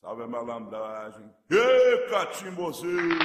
[0.00, 1.30] Salve a malandragem.
[1.50, 3.18] Ê, catimbozinho!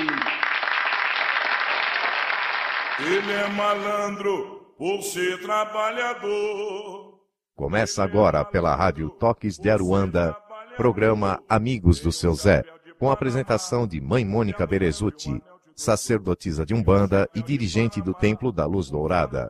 [3.00, 7.18] Ele é malandro por ser trabalhador.
[7.56, 10.36] Começa agora pela Rádio Toques de Aruanda,
[10.76, 12.62] programa Amigos do Seu Zé,
[13.00, 15.42] com a apresentação de Mãe Mônica Berezutti,
[15.74, 19.50] sacerdotisa de Umbanda e dirigente do Templo da Luz Dourada.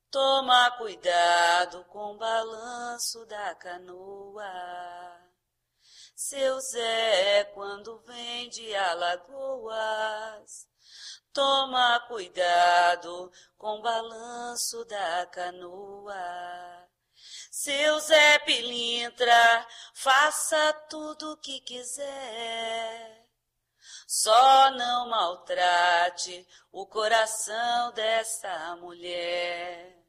[0.10, 5.21] toma cuidado com o balanço da canoa.
[6.24, 10.68] Seu Zé, quando vem de Alagoas,
[11.34, 16.88] toma cuidado com o balanço da canoa.
[17.50, 23.28] Seu Zé Pilintra, faça tudo o que quiser.
[24.08, 30.01] Só não maltrate o coração dessa mulher.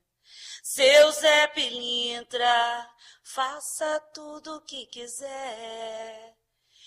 [0.62, 2.90] Seu Zé Pilintra,
[3.22, 6.36] faça tudo o que quiser.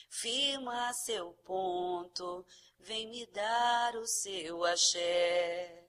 [0.09, 2.45] Firma seu ponto,
[2.79, 5.88] vem me dar o seu axé.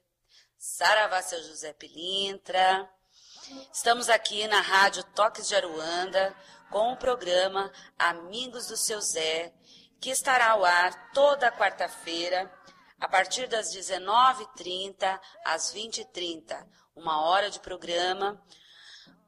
[0.58, 2.90] Saravá, seu José Pilintra.
[3.72, 6.36] Estamos aqui na Rádio Toques de Aruanda
[6.70, 9.54] com o programa Amigos do Seu Zé,
[10.00, 12.52] que estará ao ar toda quarta-feira,
[12.98, 18.42] a partir das 19h30 às 20h30, uma hora de programa,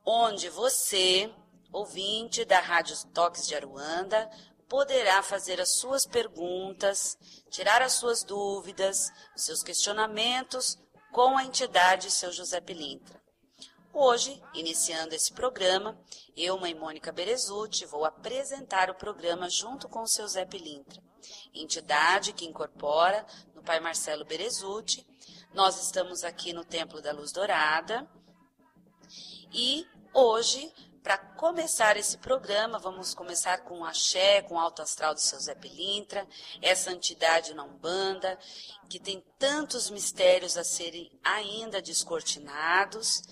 [0.05, 1.33] onde você,
[1.71, 4.29] ouvinte da Rádio Toques de Aruanda,
[4.69, 7.17] poderá fazer as suas perguntas,
[7.51, 10.79] tirar as suas dúvidas, os seus questionamentos
[11.13, 13.19] com a entidade Seu José Pilintra.
[13.93, 15.99] Hoje, iniciando esse programa,
[16.37, 21.03] eu, Mãe Mônica Berezutti, vou apresentar o programa junto com o seu Zé Pilintra,
[21.55, 25.08] entidade que incorpora no Pai Marcelo Berezutti.
[25.55, 28.07] Nós estamos aqui no Templo da Luz Dourada
[29.51, 30.71] e hoje,
[31.03, 35.41] para começar esse programa, vamos começar com o axé, com o alto astral do seu
[35.41, 36.29] Zé Pilintra,
[36.61, 38.39] essa entidade na Umbanda,
[38.91, 43.23] que tem tantos mistérios a serem ainda descortinados.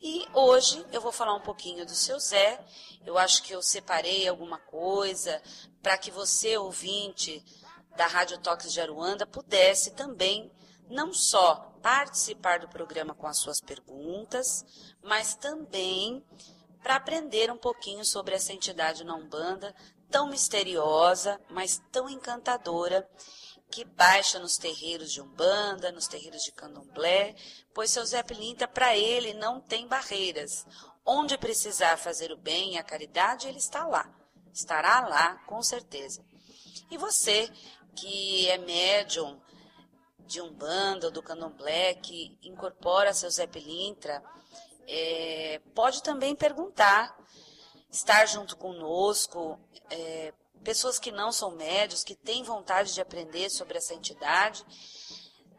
[0.00, 2.64] E hoje eu vou falar um pouquinho do seu Zé.
[3.04, 5.42] Eu acho que eu separei alguma coisa
[5.82, 7.44] para que você, ouvinte
[7.96, 10.52] da Rádio Toques de Aruanda, pudesse também
[10.88, 14.64] não só participar do programa com as suas perguntas,
[15.02, 16.24] mas também
[16.82, 19.74] para aprender um pouquinho sobre essa entidade na Umbanda,
[20.10, 23.08] tão misteriosa, mas tão encantadora,
[23.70, 27.34] que baixa nos terreiros de Umbanda, nos terreiros de Candomblé,
[27.72, 30.64] pois seu Zé Pilintra, para ele, não tem barreiras.
[31.04, 34.08] Onde precisar fazer o bem e a caridade, ele está lá.
[34.52, 36.24] Estará lá, com certeza.
[36.90, 37.50] E você,
[37.96, 39.40] que é médium
[40.26, 44.22] de Umbanda ou do Candomblé, que incorpora seu Zé Pilintra,
[44.86, 47.16] é, pode também perguntar,
[47.90, 49.58] estar junto conosco,
[49.90, 54.64] é, pessoas que não são médios, que têm vontade de aprender sobre essa entidade,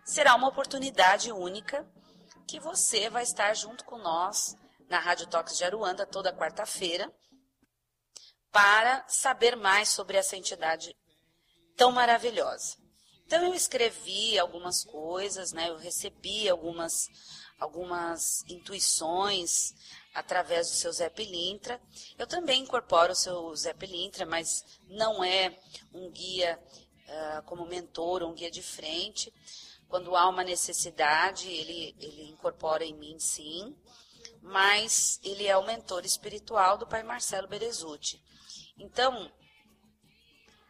[0.03, 1.87] será uma oportunidade única
[2.47, 4.55] que você vai estar junto com nós
[4.89, 7.11] na Rádio Toques de Aruanda toda quarta-feira
[8.51, 10.95] para saber mais sobre essa entidade
[11.75, 12.84] tão maravilhosa.
[13.25, 15.69] Então eu escrevi algumas coisas, né?
[15.69, 17.09] Eu recebi algumas
[17.59, 19.73] algumas intuições
[20.13, 21.81] através do seu Zé Pilintra.
[22.17, 25.57] Eu também incorporo o seu Zé Pilintra, mas não é
[25.93, 26.59] um guia
[27.07, 29.33] uh, como mentor, um guia de frente.
[29.87, 33.75] Quando há uma necessidade, ele, ele incorpora em mim, sim,
[34.41, 38.21] mas ele é o mentor espiritual do pai Marcelo Berezutti.
[38.77, 39.31] Então,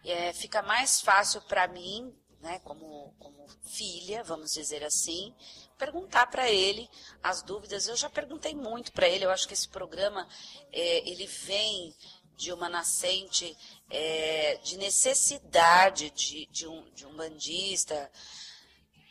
[0.03, 2.13] é, fica mais fácil para mim,
[2.45, 5.33] né, como, como filha, vamos dizer assim,
[5.79, 6.87] perguntar para ele
[7.23, 7.87] as dúvidas.
[7.87, 9.25] Eu já perguntei muito para ele.
[9.25, 10.27] Eu acho que esse programa
[10.71, 11.95] é, ele vem
[12.37, 13.57] de uma nascente
[13.89, 18.11] é, de necessidade de, de, um, de um bandista,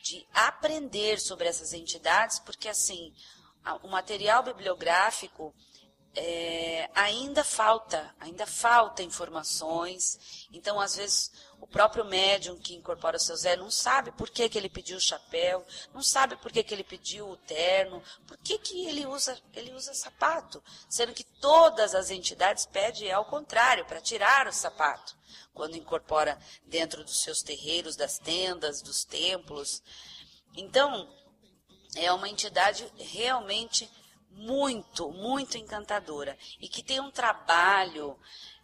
[0.00, 3.12] de aprender sobre essas entidades, porque assim
[3.82, 5.52] o material bibliográfico
[6.14, 10.46] é, ainda falta, ainda falta informações.
[10.52, 11.32] Então, às vezes,
[11.64, 14.98] o próprio médium que incorpora o seu Zé não sabe por que, que ele pediu
[14.98, 15.64] o chapéu,
[15.94, 19.72] não sabe por que, que ele pediu o terno, por que, que ele usa ele
[19.72, 25.16] usa sapato, sendo que todas as entidades pedem ao contrário, para tirar o sapato,
[25.54, 29.82] quando incorpora dentro dos seus terreiros, das tendas, dos templos.
[30.54, 31.08] Então,
[31.96, 33.90] é uma entidade realmente
[34.30, 36.36] muito, muito encantadora.
[36.60, 38.18] E que tem um trabalho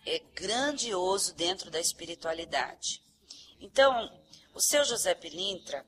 [0.06, 3.02] é, grandioso dentro da espiritualidade.
[3.61, 4.11] Então,
[4.55, 5.87] o seu José Pilintra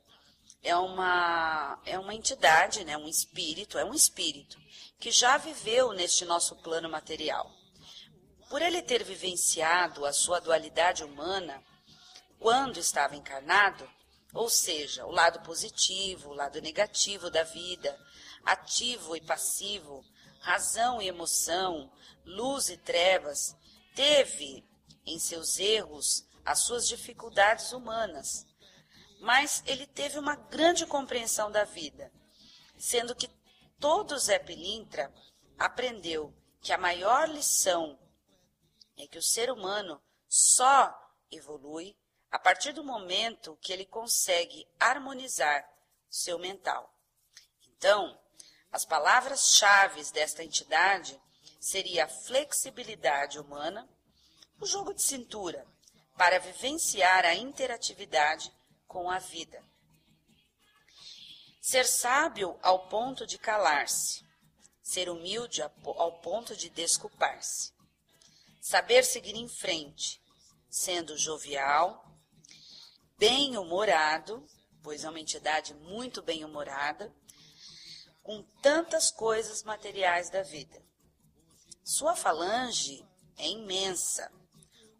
[0.63, 4.61] é uma, é uma entidade, né, um espírito, é um espírito
[4.99, 7.51] que já viveu neste nosso plano material.
[8.49, 11.63] Por ele ter vivenciado a sua dualidade humana
[12.39, 13.89] quando estava encarnado,
[14.33, 17.99] ou seja, o lado positivo, o lado negativo da vida,
[18.45, 20.05] ativo e passivo,
[20.41, 21.91] razão e emoção,
[22.25, 23.57] luz e trevas,
[23.95, 24.65] teve
[25.05, 28.47] em seus erros as suas dificuldades humanas.
[29.21, 32.13] Mas ele teve uma grande compreensão da vida,
[32.77, 33.31] sendo que
[33.79, 35.13] todo Zé Pilintra
[35.59, 37.99] aprendeu que a maior lição
[38.97, 40.93] é que o ser humano só
[41.31, 41.97] evolui
[42.31, 45.69] a partir do momento que ele consegue harmonizar
[46.09, 46.93] seu mental.
[47.77, 48.19] Então,
[48.71, 51.21] as palavras-chave desta entidade
[51.63, 53.89] seria a flexibilidade humana,
[54.61, 55.65] o jogo de cintura,
[56.19, 58.53] para vivenciar a interatividade
[58.89, 59.65] com a vida.
[61.61, 64.27] Ser sábio ao ponto de calar-se,
[64.83, 67.73] ser humilde ao ponto de desculpar-se.
[68.61, 70.21] Saber seguir em frente,
[70.69, 72.05] sendo jovial,
[73.17, 74.45] bem-humorado,
[74.83, 77.15] pois é uma entidade muito bem-humorada,
[78.21, 80.83] com tantas coisas materiais da vida.
[81.85, 83.05] Sua falange
[83.37, 84.31] é imensa,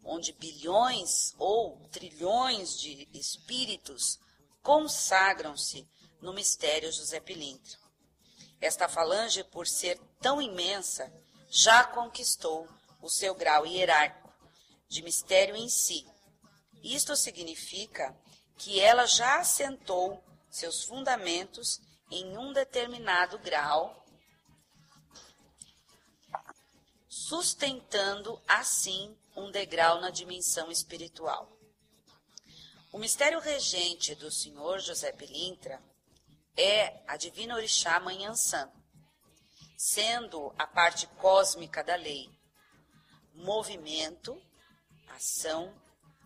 [0.03, 4.19] onde bilhões ou trilhões de espíritos
[4.61, 5.87] consagram-se
[6.21, 7.77] no mistério José Pilintra.
[8.59, 11.11] Esta falange, por ser tão imensa,
[11.49, 12.67] já conquistou
[13.01, 14.33] o seu grau hierárquico
[14.89, 16.05] de mistério em si.
[16.83, 18.17] Isto significa
[18.57, 21.81] que ela já assentou seus fundamentos
[22.11, 24.02] em um determinado grau,
[27.27, 31.49] sustentando assim um degrau na dimensão espiritual.
[32.91, 35.81] O mistério regente do Senhor José Pilintra
[36.57, 38.69] é a divina orixá Manhãçã,
[39.77, 42.29] sendo a parte cósmica da lei,
[43.33, 44.39] movimento,
[45.07, 45.73] ação,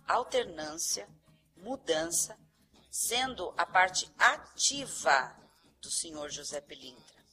[0.08, 1.08] alternância,
[1.58, 2.36] mudança,
[2.90, 5.36] sendo a parte ativa
[5.80, 7.24] do senhor José Pilintra.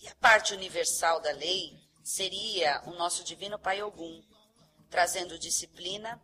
[0.00, 4.22] E a parte universal da lei seria o nosso divino Pai Ogum,
[4.90, 6.20] trazendo disciplina,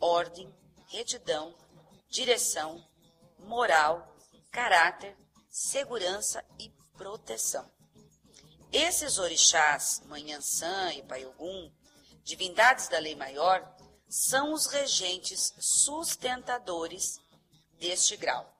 [0.00, 0.52] ordem,
[0.88, 1.54] retidão,
[2.08, 2.84] direção,
[3.38, 4.16] moral,
[4.50, 5.16] caráter,
[5.48, 7.70] segurança e proteção.
[8.72, 11.70] Esses orixás, Manhãçã e Pai Ogum,
[12.24, 13.62] divindades da lei maior,
[14.08, 17.18] são os regentes sustentadores
[17.78, 18.50] deste grau.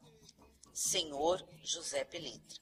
[0.73, 2.59] Senhor José Pilintra.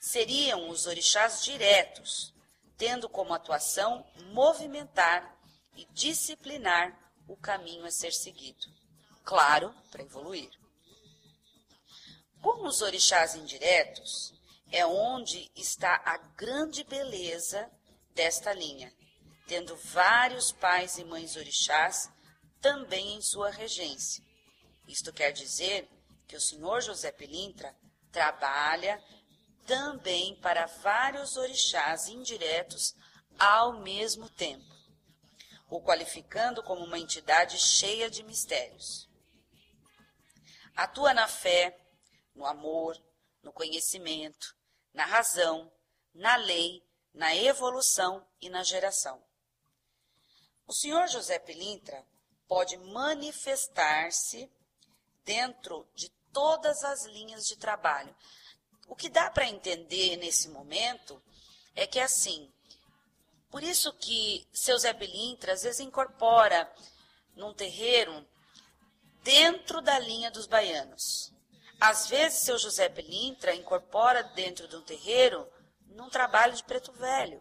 [0.00, 2.34] Seriam os orixás diretos,
[2.78, 5.36] tendo como atuação movimentar
[5.76, 8.66] e disciplinar o caminho a ser seguido.
[9.24, 10.50] Claro, para evoluir.
[12.40, 14.32] Com os orixás indiretos,
[14.70, 17.70] é onde está a grande beleza
[18.14, 18.92] desta linha,
[19.46, 22.10] tendo vários pais e mães orixás
[22.60, 24.24] também em sua regência.
[24.86, 25.88] Isto quer dizer
[26.26, 27.74] que o senhor José Pilintra
[28.12, 29.02] trabalha
[29.68, 32.96] também para vários orixás indiretos
[33.38, 34.64] ao mesmo tempo,
[35.68, 39.06] o qualificando como uma entidade cheia de mistérios.
[40.74, 41.78] Atua na fé,
[42.34, 42.98] no amor,
[43.42, 44.56] no conhecimento,
[44.94, 45.70] na razão,
[46.14, 46.82] na lei,
[47.12, 49.22] na evolução e na geração.
[50.66, 52.06] O senhor José Pilintra
[52.46, 54.50] pode manifestar-se
[55.24, 58.14] dentro de todas as linhas de trabalho.
[58.88, 61.22] O que dá para entender nesse momento
[61.76, 62.50] é que assim,
[63.50, 66.70] por isso que seu Zé Belintra às vezes incorpora
[67.36, 68.26] num terreiro
[69.22, 71.32] dentro da linha dos baianos.
[71.80, 75.48] Às vezes seu José Belintra incorpora dentro de um terreiro
[75.86, 77.40] num trabalho de preto velho.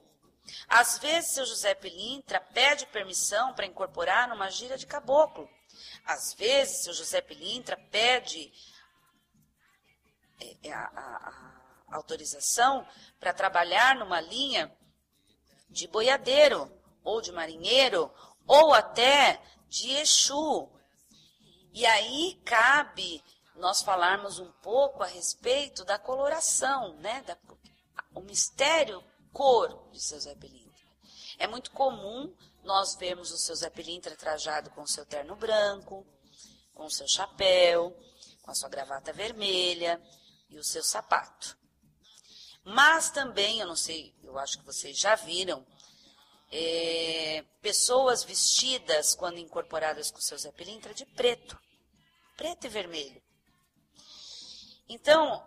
[0.68, 5.50] Às vezes seu José Pilintra pede permissão para incorporar numa gira de caboclo.
[6.06, 8.77] Às vezes seu José Pilintra pede é, é,
[10.72, 11.58] a, a,
[11.90, 12.86] a autorização
[13.20, 14.72] para trabalhar numa linha
[15.70, 16.72] de boiadeiro,
[17.04, 18.12] ou de marinheiro,
[18.46, 20.70] ou até de Exu.
[21.74, 23.24] E aí cabe
[23.56, 27.22] nós falarmos um pouco a respeito da coloração, né?
[27.24, 27.38] Da,
[28.14, 30.68] o mistério cor de seu Zé Pilintra.
[31.38, 36.06] É muito comum nós vermos o seu Zé Pilintra trajado com seu terno branco,
[36.74, 37.96] com seu chapéu,
[38.42, 40.02] com a sua gravata vermelha
[40.50, 41.58] e o seu sapato.
[42.64, 45.66] Mas também, eu não sei, eu acho que vocês já viram,
[46.52, 51.58] é, pessoas vestidas, quando incorporadas com seu Zé Pilintra, de preto.
[52.36, 53.22] Preto e vermelho.
[54.90, 55.46] Então,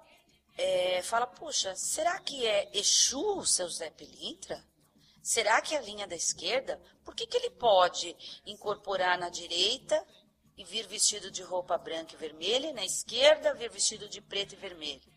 [0.57, 4.62] é, fala, puxa, será que é Exu o seu Zé Pilintra?
[5.23, 6.80] Será que é a linha da esquerda?
[7.04, 8.16] Por que, que ele pode
[8.47, 10.07] incorporar na direita
[10.61, 14.52] e vir vestido de roupa branca e vermelha, e na esquerda vir vestido de preto
[14.52, 15.11] e vermelho?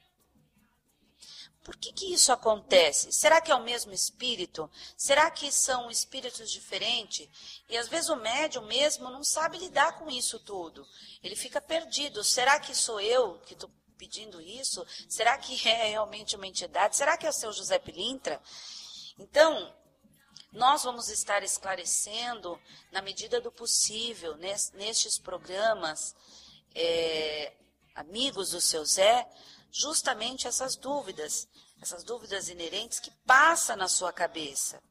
[1.61, 3.11] Por que, que isso acontece?
[3.11, 4.71] Será que é o mesmo espírito?
[4.97, 7.29] Será que são espíritos diferentes?
[7.69, 10.85] E às vezes o médium mesmo não sabe lidar com isso tudo.
[11.21, 12.23] Ele fica perdido.
[12.23, 14.85] Será que sou eu que estou pedindo isso?
[15.09, 16.95] Será que é realmente uma entidade?
[16.95, 18.41] Será que é o seu José Pilintra?
[19.17, 19.73] Então,
[20.53, 22.59] nós vamos estar esclarecendo,
[22.91, 26.15] na medida do possível, nestes programas,
[26.75, 27.53] é,
[27.95, 29.27] amigos do seu Zé,
[29.71, 31.47] justamente essas dúvidas,
[31.81, 34.81] essas dúvidas inerentes que passam na sua cabeça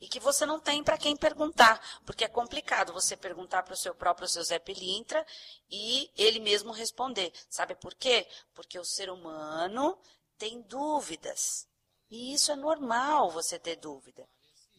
[0.00, 3.76] e que você não tem para quem perguntar, porque é complicado você perguntar para o
[3.76, 5.26] seu próprio seu Zé Pilintra
[5.70, 7.32] e ele mesmo responder.
[7.48, 8.28] Sabe por quê?
[8.54, 9.98] Porque o ser humano
[10.36, 11.66] tem dúvidas.
[12.10, 14.28] E isso é normal você ter dúvida,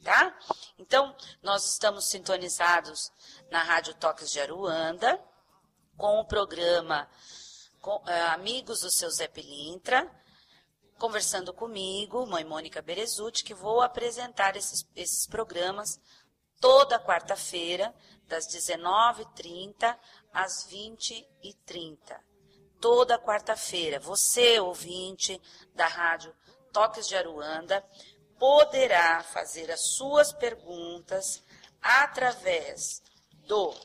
[0.04, 0.38] tá?
[0.78, 3.12] Então, nós estamos sintonizados
[3.50, 5.20] na Rádio Toques de Aruanda
[5.98, 7.10] com o programa
[7.82, 10.10] com, é, amigos do seu Zé Pilintra,
[10.98, 16.00] conversando comigo, mãe Mônica Berezutti, que vou apresentar esses, esses programas
[16.60, 17.94] toda quarta-feira,
[18.28, 19.98] das 19h30
[20.32, 22.20] às 20h30.
[22.80, 25.42] Toda quarta-feira, você, ouvinte
[25.74, 26.34] da rádio
[26.72, 27.84] Toques de Aruanda,
[28.40, 31.44] poderá fazer as suas perguntas
[31.82, 33.04] através
[33.46, 33.76] do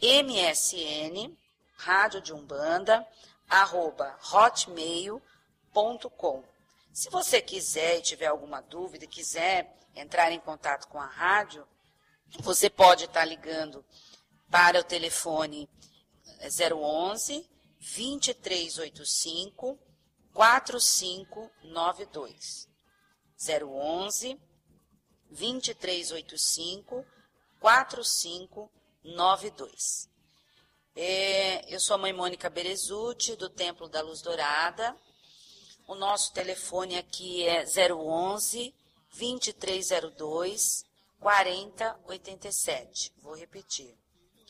[0.00, 1.36] MSN,
[1.76, 3.04] Rádio de Umbanda,
[3.48, 5.24] arroba hotmail.com.
[6.92, 11.66] Se você quiser e tiver alguma dúvida, quiser entrar em contato com a rádio,
[12.40, 13.82] você pode estar ligando
[14.50, 15.66] para o telefone
[16.40, 17.48] 011
[17.80, 19.78] 2385
[20.32, 22.73] 4592.
[23.38, 24.40] 011
[25.30, 27.04] 2385
[27.60, 30.08] 4592.
[30.96, 34.96] É, eu sou a mãe Mônica Berezutti, do Templo da Luz Dourada.
[35.86, 38.74] O nosso telefone aqui é 011
[39.18, 40.84] 2302
[41.20, 43.12] 4087.
[43.18, 43.94] Vou repetir.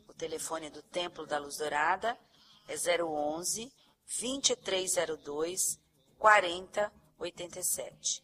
[0.09, 2.17] O telefone do Templo da Luz Dourada
[2.69, 3.73] é 011
[4.21, 5.81] 2302
[6.19, 8.24] 4087.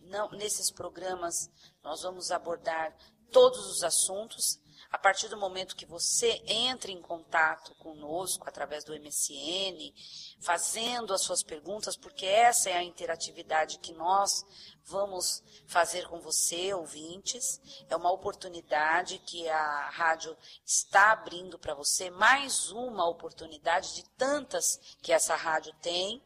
[0.00, 1.50] não, nesses programas
[1.82, 2.94] nós vamos abordar
[3.30, 4.62] todos os assuntos.
[4.90, 9.92] A partir do momento que você entra em contato conosco através do MSN,
[10.40, 14.44] fazendo as suas perguntas, porque essa é a interatividade que nós
[14.84, 17.60] vamos fazer com você, ouvintes.
[17.88, 24.78] É uma oportunidade que a rádio está abrindo para você, mais uma oportunidade de tantas
[25.02, 26.22] que essa rádio tem,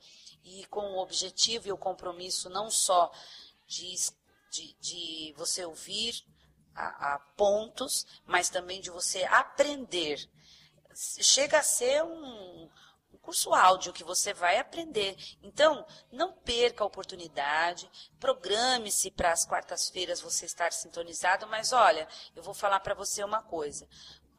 [0.49, 3.13] e com o objetivo e o compromisso não só
[3.67, 3.95] de,
[4.51, 6.25] de, de você ouvir
[6.75, 10.29] a, a pontos, mas também de você aprender.
[10.95, 12.71] Chega a ser um,
[13.13, 15.17] um curso áudio que você vai aprender.
[15.43, 22.43] Então, não perca a oportunidade, programe-se para as quartas-feiras você estar sintonizado, mas olha, eu
[22.43, 23.89] vou falar para você uma coisa.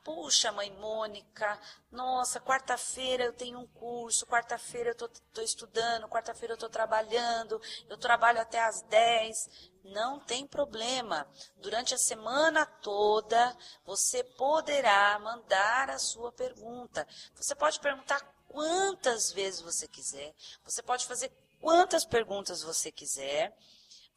[0.10, 1.62] Puxa, mãe Mônica,
[1.92, 7.96] nossa, quarta-feira eu tenho um curso, quarta-feira eu estou estudando, quarta-feira eu estou trabalhando, eu
[7.96, 9.70] trabalho até às 10.
[9.84, 11.32] Não tem problema.
[11.58, 17.08] Durante a semana toda, você poderá mandar a sua pergunta.
[17.36, 23.56] Você pode perguntar quantas vezes você quiser, você pode fazer quantas perguntas você quiser.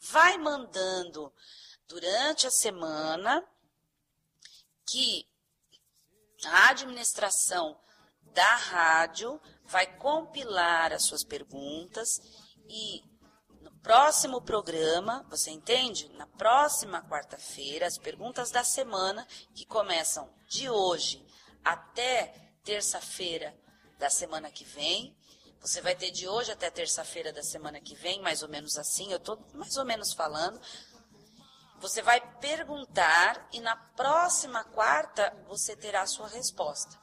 [0.01, 1.31] Vai mandando
[1.87, 3.47] durante a semana
[4.87, 5.31] que
[6.47, 7.79] a administração
[8.33, 12.21] da rádio vai compilar as suas perguntas
[12.69, 13.03] e
[13.61, 16.09] no próximo programa, você entende?
[16.15, 21.25] Na próxima quarta-feira, as perguntas da semana, que começam de hoje
[21.65, 22.35] até
[22.65, 23.55] terça-feira
[23.99, 25.17] da semana que vem.
[25.61, 29.13] Você vai ter de hoje até terça-feira da semana que vem, mais ou menos assim,
[29.13, 30.61] eu estou mais ou menos falando.
[31.83, 36.97] Você vai perguntar e na próxima quarta você terá a sua resposta,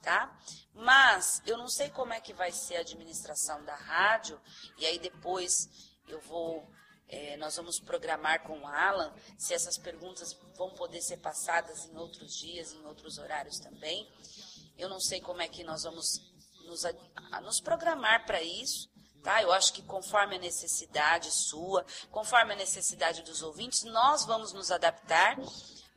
[0.00, 0.32] tá?
[0.72, 4.40] Mas eu não sei como é que vai ser a administração da rádio
[4.78, 5.68] e aí depois
[6.06, 6.64] eu vou
[7.08, 11.96] é, nós vamos programar com o Alan se essas perguntas vão poder ser passadas em
[11.96, 14.08] outros dias, em outros horários também.
[14.78, 16.22] Eu não sei como é que nós vamos
[16.64, 16.84] nos,
[17.42, 18.88] nos programar para isso,
[19.24, 19.42] Tá?
[19.42, 24.70] Eu acho que conforme a necessidade sua, conforme a necessidade dos ouvintes, nós vamos nos
[24.70, 25.38] adaptar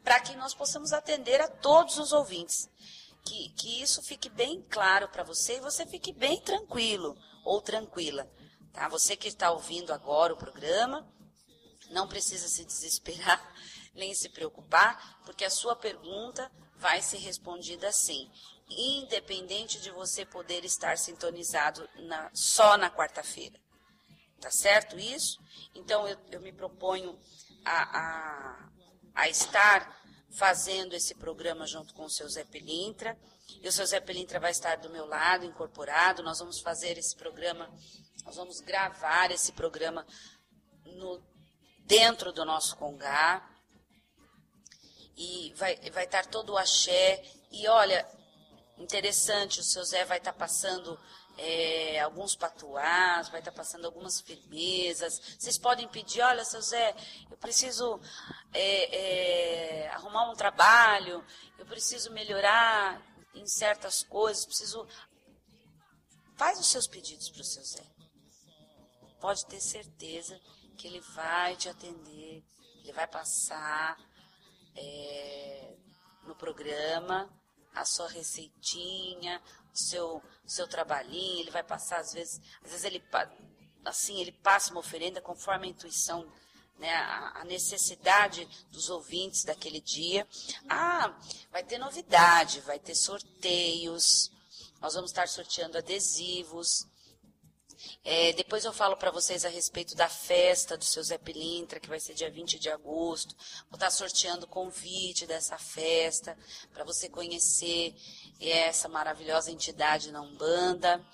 [0.01, 2.69] para que nós possamos atender a todos os ouvintes.
[3.25, 8.31] Que, que isso fique bem claro para você e você fique bem tranquilo ou tranquila.
[8.71, 8.87] Tá?
[8.87, 11.05] Você que está ouvindo agora o programa,
[11.89, 13.43] não precisa se desesperar
[13.93, 18.31] nem se preocupar, porque a sua pergunta vai ser respondida assim
[18.69, 23.59] independente de você poder estar sintonizado na, só na quarta-feira.
[24.39, 25.39] Tá certo isso?
[25.73, 27.17] Então eu, eu me proponho
[27.65, 28.69] a, a,
[29.15, 29.99] a, estar
[30.31, 33.17] fazendo esse programa junto com o seu Zé Pelintra.
[33.61, 36.21] E o seu Zé Pelintra vai estar do meu lado, incorporado.
[36.21, 37.67] Nós vamos fazer esse programa,
[38.25, 40.05] nós vamos gravar esse programa
[40.85, 41.23] no,
[41.85, 43.49] dentro do nosso Congá.
[45.15, 47.23] E vai, vai estar todo o axé.
[47.51, 48.07] E olha,
[48.77, 50.99] interessante, o seu Zé vai estar tá passando
[51.37, 55.21] é, alguns patuás, vai estar tá passando algumas firmezas.
[55.37, 56.95] Vocês podem pedir, olha, seu Zé,
[57.29, 57.99] eu preciso
[58.53, 61.23] é, é, arrumar um trabalho,
[61.57, 63.01] eu preciso melhorar
[63.33, 64.87] em certas coisas, preciso.
[66.35, 67.83] Faz os seus pedidos para o seu Zé.
[69.19, 70.39] Pode ter certeza
[70.77, 72.43] que ele vai te atender,
[72.83, 73.97] ele vai passar
[74.75, 75.75] é,
[76.23, 77.27] no programa
[77.79, 79.41] a sua receitinha,
[79.73, 83.03] o seu, o seu trabalhinho, ele vai passar, às vezes, às vezes ele
[83.85, 86.29] assim, ele passa uma oferenda conforme a intuição,
[86.77, 90.27] né, a, necessidade dos ouvintes daquele dia.
[90.69, 91.17] Ah,
[91.51, 94.31] vai ter novidade, vai ter sorteios,
[94.81, 96.85] nós vamos estar sorteando adesivos.
[98.03, 101.89] É, depois eu falo para vocês a respeito da festa do seu Zé Pilintra, que
[101.89, 103.35] vai ser dia 20 de agosto.
[103.69, 106.37] Vou estar tá sorteando o convite dessa festa
[106.73, 107.95] para você conhecer
[108.39, 111.05] essa maravilhosa entidade na Umbanda.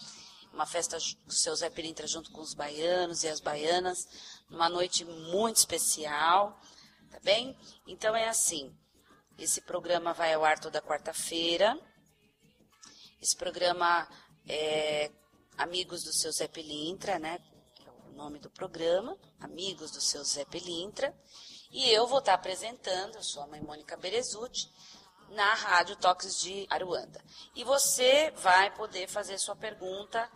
[0.54, 4.08] Uma festa do seu Zé Pilintra junto com os baianos e as baianas,
[4.50, 6.60] numa noite muito especial,
[7.10, 7.58] tá bem?
[7.88, 8.72] Então é assim,
[9.38, 11.76] esse programa vai ao ar toda quarta-feira.
[13.20, 14.08] Esse programa
[14.48, 15.10] é,
[15.58, 17.40] Amigos do seu Zé Pelintra, né?
[17.86, 21.16] É o nome do programa, Amigos do seu Zé Pelintra.
[21.72, 24.72] E eu vou estar apresentando, eu sou a mãe Mônica Berezutti,
[25.30, 27.24] na Rádio Toques de Aruanda.
[27.56, 30.30] E você vai poder fazer sua pergunta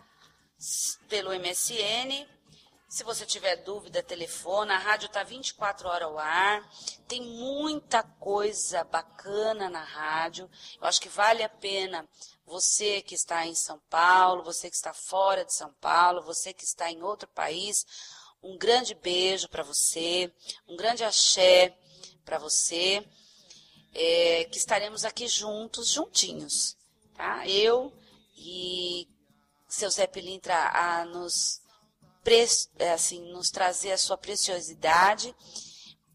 [1.07, 2.27] pelo MSN.
[2.87, 4.75] Se você tiver dúvida, telefona.
[4.75, 6.71] A rádio está 24 horas ao ar.
[7.07, 10.49] Tem muita coisa bacana na rádio.
[10.79, 12.07] Eu acho que vale a pena
[12.45, 16.63] você que está em São Paulo, você que está fora de São Paulo, você que
[16.63, 17.85] está em outro país,
[18.41, 20.33] um grande beijo para você,
[20.65, 21.77] um grande axé
[22.23, 23.05] para você,
[23.93, 26.77] é, que estaremos aqui juntos, juntinhos,
[27.13, 27.45] tá?
[27.47, 27.91] Eu
[28.37, 29.07] e
[29.67, 31.61] seu Zé Pilintra a nos,
[32.93, 35.33] assim, nos trazer a sua preciosidade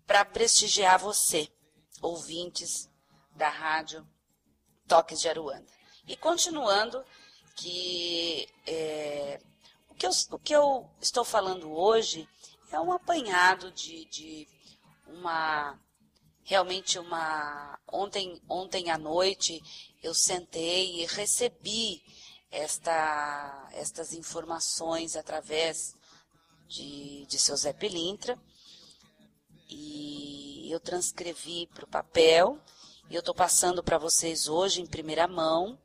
[0.07, 1.49] para prestigiar você,
[2.01, 2.89] ouvintes
[3.35, 4.07] da rádio
[4.87, 5.73] Toques de Aruanda.
[6.07, 7.03] E continuando,
[7.57, 9.41] que é,
[9.89, 12.29] o, que eu, o que eu estou falando hoje
[12.71, 14.49] é um apanhado de, de
[15.07, 15.79] uma
[16.45, 19.63] realmente uma ontem ontem à noite
[20.03, 22.03] eu sentei e recebi
[22.51, 25.97] esta, estas informações através
[26.73, 28.39] de, de seu Zé Pelintra.
[29.69, 32.59] E eu transcrevi para o papel
[33.11, 35.79] e eu estou passando para vocês hoje em primeira mão,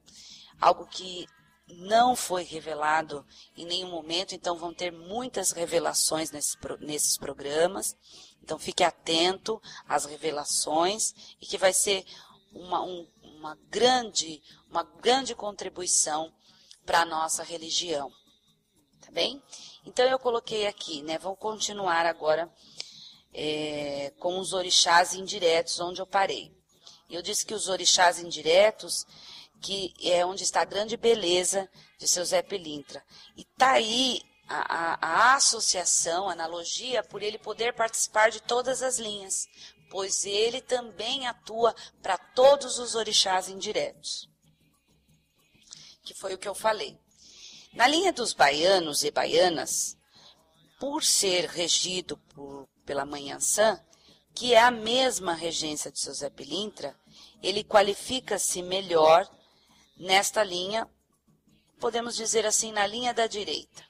[0.59, 1.27] algo que
[1.67, 3.25] não foi revelado
[3.57, 7.97] em nenhum momento, então vão ter muitas revelações nesse, nesses programas.
[8.41, 12.05] Então fique atento às revelações e que vai ser
[12.53, 16.33] uma, um, uma, grande, uma grande contribuição
[16.85, 18.09] para a nossa religião.
[19.01, 19.43] Tá bem?
[19.87, 21.17] Então eu coloquei aqui, né?
[21.17, 22.51] Vamos continuar agora
[23.33, 26.51] é, com os orixás indiretos, onde eu parei.
[27.09, 29.05] Eu disse que os orixás indiretos
[29.61, 33.01] que é onde está a grande beleza de seu Zé Pelintra.
[33.37, 38.83] E está aí a, a, a, associação, a analogia, por ele poder participar de todas
[38.83, 39.47] as linhas,
[39.89, 41.73] pois ele também atua
[42.03, 44.29] para todos os orixás indiretos.
[46.03, 46.99] Que foi o que eu falei.
[47.77, 49.95] Na linha dos baianos e baianas,
[50.79, 53.79] por ser regido por, pela Manhã Sã,
[54.33, 56.99] que é a mesma regência de seu Zé Pelintra,
[57.39, 59.29] ele qualifica-se melhor
[59.95, 60.89] nesta linha,
[61.79, 63.85] podemos dizer assim, na linha da direita.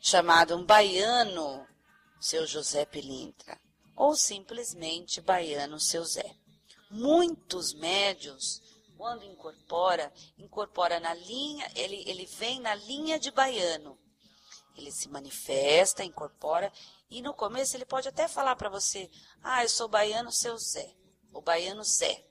[0.00, 1.64] Chamado um baiano,
[2.20, 3.56] seu José Pilintra,
[3.94, 6.34] ou simplesmente baiano, seu Zé.
[6.90, 8.60] Muitos médios,
[8.96, 13.98] quando incorpora, incorpora na linha, ele, ele vem na linha de baiano.
[14.74, 16.72] Ele se manifesta, incorpora,
[17.10, 19.10] e no começo ele pode até falar para você,
[19.42, 20.94] ah, eu sou baiano, seu Zé,
[21.32, 22.24] o baiano Zé.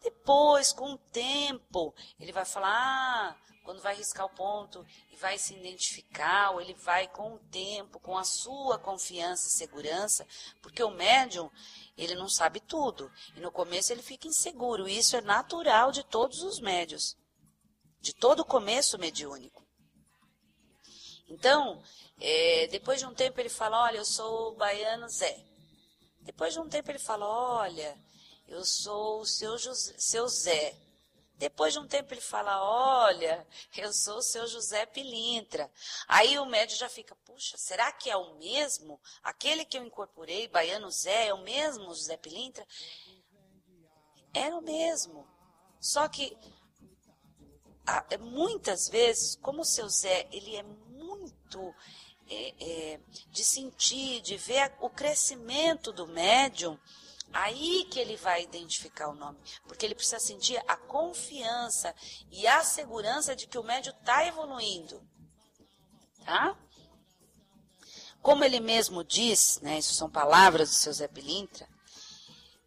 [0.00, 5.38] Depois, com o tempo, ele vai falar, ah, quando vai riscar o ponto e vai
[5.38, 10.26] se identificar, ou ele vai com o tempo, com a sua confiança e segurança,
[10.60, 11.50] porque o médium,
[11.96, 13.10] ele não sabe tudo.
[13.36, 14.88] E no começo ele fica inseguro.
[14.88, 17.16] Isso é natural de todos os médios,
[18.00, 19.62] de todo começo mediúnico.
[21.28, 21.82] Então,
[22.20, 25.44] é, depois de um tempo ele fala, olha, eu sou o baiano Zé.
[26.20, 27.98] Depois de um tempo ele fala, olha,
[28.46, 30.76] eu sou o seu, José, seu Zé.
[31.42, 33.44] Depois de um tempo ele fala, olha,
[33.76, 35.68] eu sou o seu José Pilintra.
[36.06, 39.00] Aí o médico já fica, puxa, será que é o mesmo?
[39.24, 42.64] Aquele que eu incorporei, Baiano Zé, é o mesmo José Pilintra?
[44.32, 45.26] Era o mesmo.
[45.80, 46.38] Só que
[48.08, 51.74] é, muitas vezes, como o seu Zé, ele é muito
[52.30, 53.00] é, é,
[53.32, 56.78] de sentir, de ver o crescimento do médium,
[57.32, 61.94] Aí que ele vai identificar o nome, porque ele precisa sentir a confiança
[62.30, 65.02] e a segurança de que o médio está evoluindo.
[66.24, 66.56] Tá?
[68.20, 71.66] Como ele mesmo diz, né, isso são palavras do seu Zé Pilintra,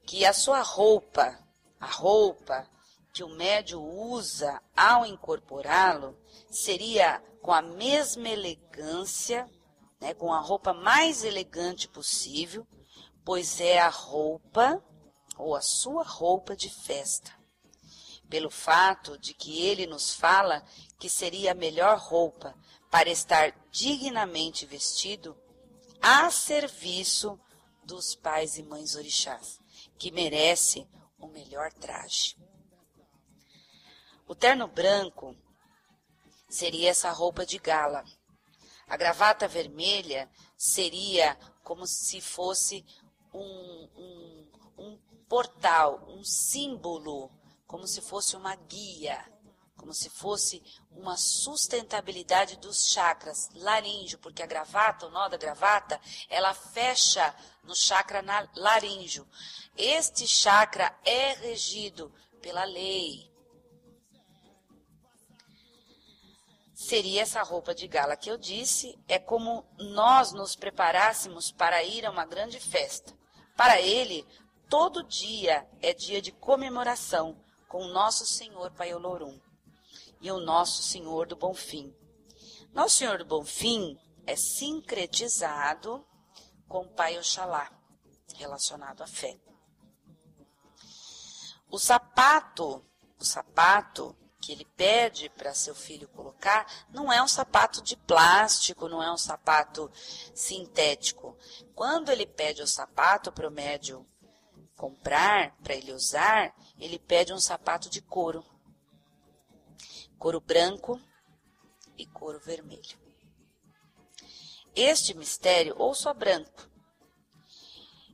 [0.06, 1.40] que a sua roupa,
[1.80, 2.68] a roupa
[3.14, 6.18] que o médio usa ao incorporá-lo,
[6.52, 9.50] seria com a mesma elegância,
[10.02, 12.68] né, com a roupa mais elegante possível,
[13.26, 14.82] pois é a roupa
[15.36, 17.34] ou a sua roupa de festa.
[18.30, 20.64] Pelo fato de que ele nos fala
[21.00, 22.56] que seria a melhor roupa
[22.90, 25.36] para estar dignamente vestido
[26.02, 27.40] a serviço
[27.84, 29.60] dos pais e mães orixás,
[29.98, 32.38] que merece o melhor traje.
[34.28, 35.36] O terno branco
[36.50, 38.04] seria essa roupa de gala.
[38.88, 42.86] A gravata vermelha seria como se fosse
[43.36, 47.32] um, um, um portal, um símbolo,
[47.68, 49.24] como se fosse uma guia,
[49.76, 56.00] como se fosse uma sustentabilidade dos chakras laríngeo, porque a gravata, o nó da gravata,
[56.30, 58.24] ela fecha no chakra
[58.56, 59.28] laríngeo.
[59.78, 63.32] Este chakra é regido pela lei.
[66.74, 72.06] Seria essa roupa de gala que eu disse, é como nós nos preparássemos para ir
[72.06, 73.14] a uma grande festa.
[73.56, 74.28] Para ele,
[74.70, 79.40] todo dia é dia de comemoração com o nosso Senhor Paiolorum
[80.20, 81.96] e o nosso Senhor do Bonfim.
[82.74, 86.06] Nosso Senhor do Bonfim é sincretizado
[86.68, 87.72] com o Pai Oxalá,
[88.36, 89.40] relacionado à fé.
[91.70, 92.86] O sapato,
[93.20, 94.16] o sapato
[94.46, 99.12] que ele pede para seu filho colocar não é um sapato de plástico, não é
[99.12, 99.92] um sapato
[100.36, 101.36] sintético.
[101.74, 104.06] Quando ele pede o sapato para o médium
[104.78, 108.46] comprar, para ele usar, ele pede um sapato de couro.
[110.20, 111.02] Couro branco
[111.98, 113.00] e couro vermelho.
[114.76, 116.70] Este mistério, ou só branco,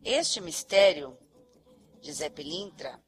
[0.01, 1.17] este mistério
[1.99, 3.03] de Zé Pilintra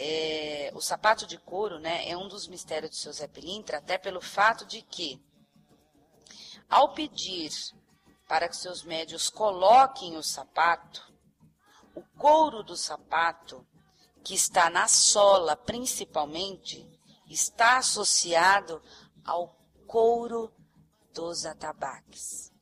[0.00, 3.98] é, o sapato de couro né, é um dos mistérios do seu Zé Pilintra, até
[3.98, 5.20] pelo fato de que,
[6.70, 7.50] ao pedir
[8.28, 11.12] para que seus médios coloquem o sapato,
[11.96, 13.66] o couro do sapato,
[14.22, 16.88] que está na sola principalmente,
[17.26, 18.80] está associado
[19.24, 20.54] ao couro
[21.12, 22.52] dos atabaques.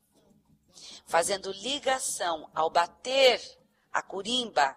[1.05, 3.39] Fazendo ligação ao bater
[3.93, 4.75] a curimba,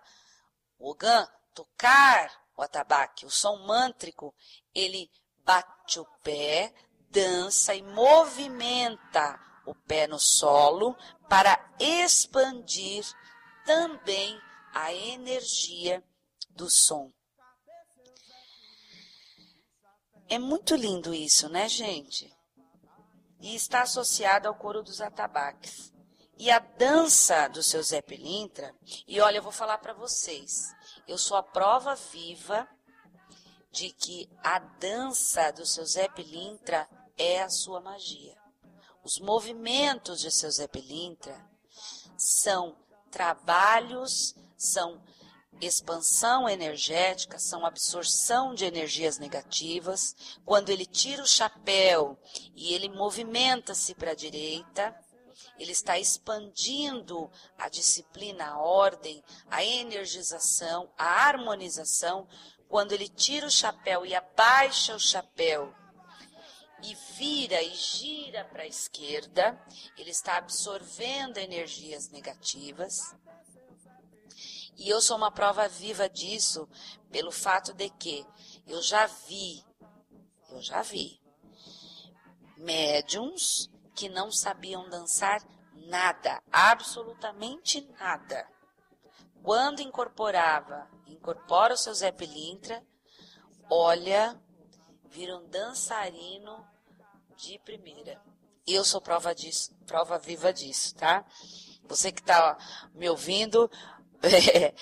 [0.78, 4.34] o ogã, tocar o atabaque, o som mântrico,
[4.74, 5.10] ele
[5.44, 6.72] bate o pé,
[7.10, 10.94] dança e movimenta o pé no solo
[11.28, 13.04] para expandir
[13.64, 14.38] também
[14.74, 16.04] a energia
[16.50, 17.10] do som.
[20.28, 22.30] É muito lindo isso, né, gente?
[23.40, 25.90] E está associado ao coro dos atabaques.
[26.36, 28.74] E a dança do seu Zé Pelintra,
[29.06, 30.74] e olha, eu vou falar para vocês,
[31.10, 32.68] eu sou a prova viva
[33.72, 38.36] de que a dança do seu Zé Pelintra é a sua magia.
[39.02, 41.36] Os movimentos de seu Zé Pelintra
[42.16, 42.76] são
[43.10, 45.02] trabalhos, são
[45.60, 50.14] expansão energética, são absorção de energias negativas.
[50.44, 52.16] Quando ele tira o chapéu
[52.54, 54.96] e ele movimenta-se para a direita,
[55.60, 62.26] ele está expandindo a disciplina, a ordem, a energização, a harmonização.
[62.66, 65.74] Quando ele tira o chapéu e abaixa o chapéu
[66.82, 69.62] e vira e gira para a esquerda,
[69.98, 73.14] ele está absorvendo energias negativas.
[74.78, 76.66] E eu sou uma prova viva disso,
[77.10, 78.26] pelo fato de que
[78.66, 79.62] eu já vi,
[80.48, 81.20] eu já vi,
[82.56, 83.69] médiums
[84.00, 88.48] que não sabiam dançar nada, absolutamente nada.
[89.42, 92.82] Quando incorporava, incorpora o seu Zé Pilintra,
[93.68, 94.40] olha,
[95.04, 96.66] vira um dançarino
[97.36, 98.18] de primeira.
[98.66, 101.22] Eu sou prova disso, prova viva disso, tá?
[101.84, 102.56] Você que está
[102.94, 103.70] me ouvindo,
[104.24, 104.74] é,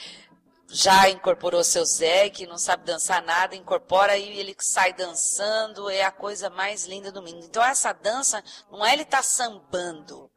[0.71, 6.03] já incorporou seu Zé, que não sabe dançar nada, incorpora e ele sai dançando, é
[6.03, 7.45] a coisa mais linda do mundo.
[7.45, 10.31] Então essa dança, não é ele estar tá sambando.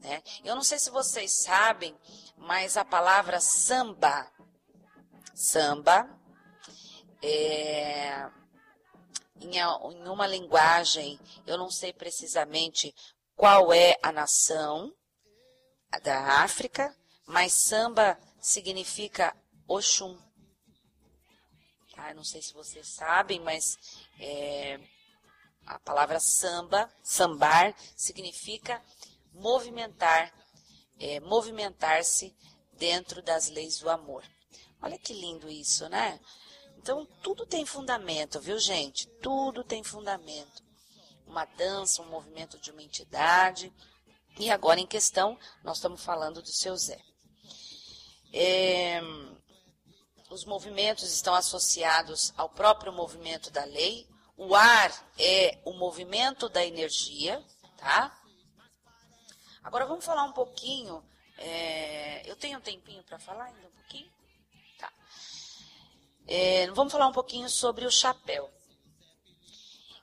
[0.00, 0.22] Né?
[0.42, 1.94] Eu não sei se vocês sabem,
[2.38, 4.30] mas a palavra samba,
[5.34, 6.08] samba,
[7.22, 8.26] é,
[9.40, 12.94] em, em uma linguagem, eu não sei precisamente
[13.36, 14.90] qual é a nação
[16.02, 16.94] da África,
[17.26, 19.34] mas samba significa
[19.66, 20.18] Oxum.
[21.94, 22.12] Tá?
[22.12, 23.78] não sei se vocês sabem, mas
[24.20, 24.78] é,
[25.64, 28.82] a palavra samba, sambar, significa
[29.32, 30.30] movimentar,
[31.00, 32.36] é, movimentar-se
[32.74, 34.22] dentro das leis do amor.
[34.82, 36.20] Olha que lindo isso, né?
[36.76, 39.08] Então, tudo tem fundamento, viu, gente?
[39.22, 40.62] Tudo tem fundamento.
[41.26, 43.72] Uma dança, um movimento de uma entidade.
[44.38, 47.00] E agora, em questão, nós estamos falando do seu Zé.
[48.36, 49.00] É,
[50.28, 54.08] os movimentos estão associados ao próprio movimento da lei.
[54.36, 57.40] O ar é o movimento da energia,
[57.76, 58.12] tá?
[59.62, 61.04] Agora vamos falar um pouquinho.
[61.38, 64.12] É, eu tenho um tempinho para falar ainda um pouquinho?
[64.78, 64.92] Tá.
[66.26, 68.50] É, vamos falar um pouquinho sobre o chapéu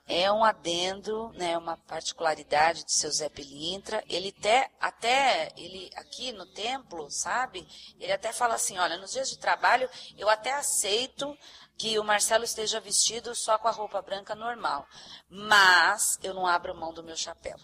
[0.06, 4.02] é um adendo, né, uma particularidade de seu Zé Pilintra.
[4.08, 7.66] Ele até, até ele aqui no templo, sabe?
[7.98, 11.36] Ele até fala assim, olha, nos dias de trabalho eu até aceito
[11.78, 14.86] que o Marcelo esteja vestido só com a roupa branca normal,
[15.28, 17.56] mas eu não abro mão do meu chapéu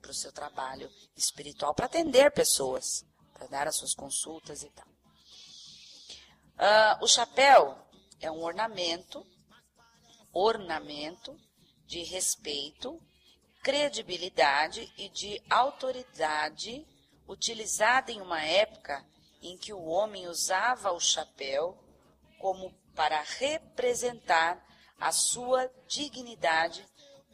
[0.00, 4.86] para o seu trabalho espiritual, para atender pessoas, para dar as suas consultas e tal.
[6.56, 7.78] Uh, o chapéu
[8.20, 9.24] é um ornamento,
[10.32, 11.36] ornamento
[11.88, 13.00] de respeito,
[13.62, 16.86] credibilidade e de autoridade
[17.26, 19.02] utilizada em uma época
[19.40, 21.82] em que o homem usava o chapéu
[22.38, 24.62] como para representar
[25.00, 26.86] a sua dignidade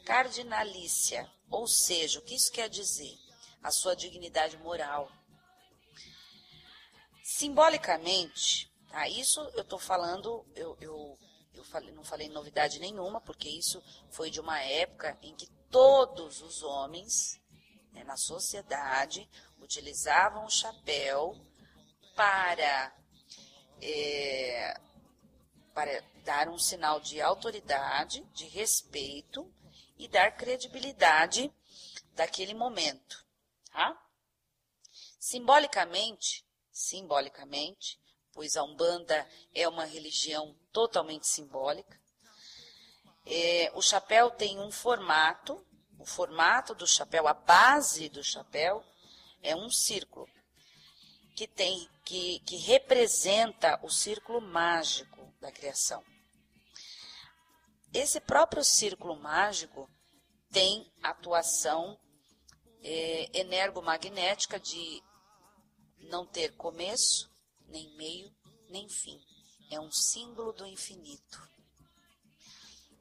[0.05, 3.19] cardinalícia, ou seja, o que isso quer dizer?
[3.61, 5.11] A sua dignidade moral.
[7.25, 9.09] Simbolicamente, tá?
[9.09, 11.14] isso eu estou falando, eu, eu
[11.65, 16.63] falei, não falei novidade nenhuma, porque isso foi de uma época em que todos os
[16.63, 17.41] homens
[17.93, 19.29] né, na sociedade
[19.61, 21.35] utilizavam o chapéu
[22.15, 22.97] para,
[23.81, 24.81] é,
[25.73, 29.53] para dar um sinal de autoridade, de respeito
[29.99, 31.53] e dar credibilidade
[32.15, 33.25] daquele momento.
[33.73, 34.01] Tá?
[35.19, 38.01] Simbolicamente, simbolicamente,
[38.35, 41.99] pois a Umbanda é uma religião totalmente simbólica.
[43.25, 45.65] É, o chapéu tem um formato,
[45.99, 48.85] o formato do chapéu, a base do chapéu
[49.43, 50.29] é um círculo
[51.35, 56.05] que tem que, que representa o círculo mágico da criação.
[57.93, 59.89] Esse próprio círculo mágico
[60.51, 61.99] tem atuação
[62.83, 65.03] é, energomagnética de
[66.01, 67.34] não ter começo,
[67.75, 68.33] nem meio,
[68.71, 69.21] nem fim.
[69.69, 71.43] É um símbolo do infinito.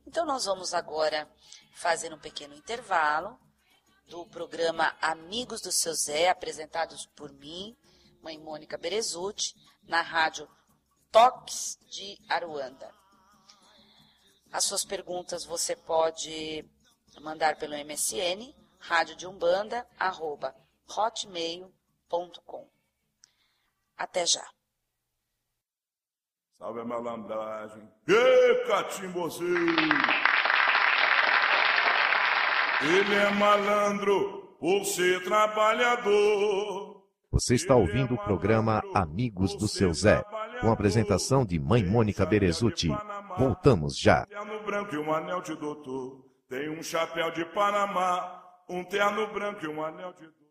[0.07, 1.31] Então, nós vamos agora
[1.75, 3.39] fazer um pequeno intervalo
[4.07, 7.77] do programa Amigos do Seu Zé, apresentados por mim,
[8.21, 10.49] mãe Mônica Berezutti, na rádio
[11.11, 12.91] Toques de Aruanda.
[14.51, 16.67] As suas perguntas você pode
[17.21, 20.55] mandar pelo MSN, rádio de umbanda, arroba,
[20.87, 22.67] hotmail.com.
[23.95, 24.45] Até já.
[26.63, 27.83] Salve a malandragem.
[28.07, 29.75] Ê, catimbozinho!
[32.81, 37.03] Ele é malandro por ser trabalhador.
[37.31, 40.23] Você está ouvindo o programa Amigos do Seu Zé,
[40.61, 42.87] com a apresentação de Mãe Mônica Berezutti.
[43.37, 44.25] Voltamos já.
[44.25, 46.25] Terno branco e um anel de doutor.
[46.47, 50.47] Tem um chapéu de Panamá, um terno branco e um anel de doutor.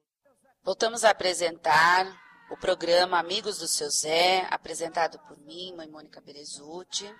[0.62, 2.04] Voltamos a apresentar
[2.52, 7.10] o programa Amigos do Seu Zé, apresentado por mim, Mãe Mônica Berezutti,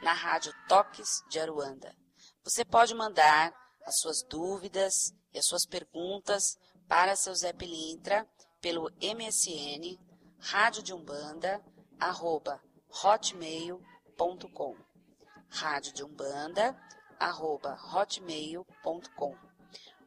[0.00, 1.94] na rádio Toques de Aruanda.
[2.42, 3.52] Você pode mandar
[3.84, 6.56] as suas dúvidas e as suas perguntas
[6.88, 8.26] para seu Zé Pilintra
[8.62, 9.98] pelo MSN
[10.38, 11.62] rádio de umbanda
[12.00, 12.58] arroba
[13.04, 14.74] hotmail.com
[15.50, 16.74] rádio de umbanda
[17.20, 19.36] arroba hotmail.com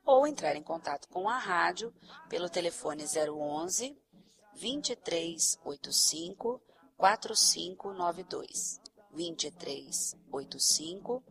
[0.04, 1.94] ou entrar em contato com a rádio
[2.28, 4.05] pelo telefone 011
[4.56, 6.62] 2385
[6.98, 8.80] 4592
[9.12, 11.24] 2385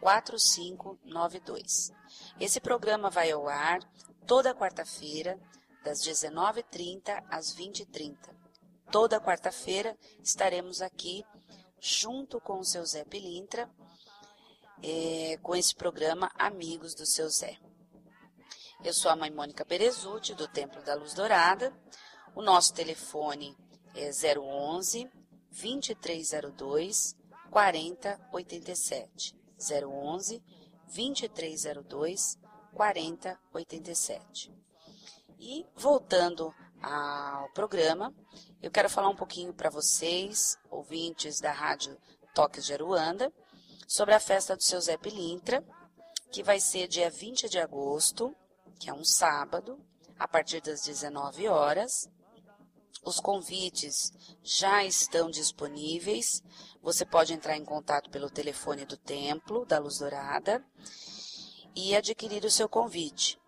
[0.00, 1.92] 4592.
[2.40, 3.78] Esse programa vai ao ar
[4.26, 5.38] toda quarta-feira,
[5.84, 8.16] das 19h30 às 20h30.
[8.90, 11.24] Toda quarta-feira estaremos aqui
[11.80, 13.70] junto com o seu Zé Pilintra,
[14.82, 17.58] é, com esse programa Amigos do seu Zé.
[18.84, 21.72] Eu sou a mãe Mônica Berezutti, do Templo da Luz Dourada.
[22.34, 23.54] O nosso telefone
[23.94, 25.10] é 011
[25.50, 27.14] 2302
[27.50, 29.36] 4087.
[29.58, 30.42] 011
[30.86, 32.38] 2302
[32.74, 34.50] 4087.
[35.38, 38.14] E voltando ao programa,
[38.62, 41.98] eu quero falar um pouquinho para vocês, ouvintes da Rádio
[42.34, 43.30] Toques de Aruanda,
[43.86, 45.62] sobre a festa do seu Zé Pilintra,
[46.30, 48.34] que vai ser dia 20 de agosto,
[48.80, 49.78] que é um sábado,
[50.18, 52.08] a partir das 19 horas.
[53.04, 54.12] Os convites
[54.42, 56.42] já estão disponíveis.
[56.80, 60.64] Você pode entrar em contato pelo telefone do Templo da Luz Dourada
[61.74, 63.40] e adquirir o seu convite.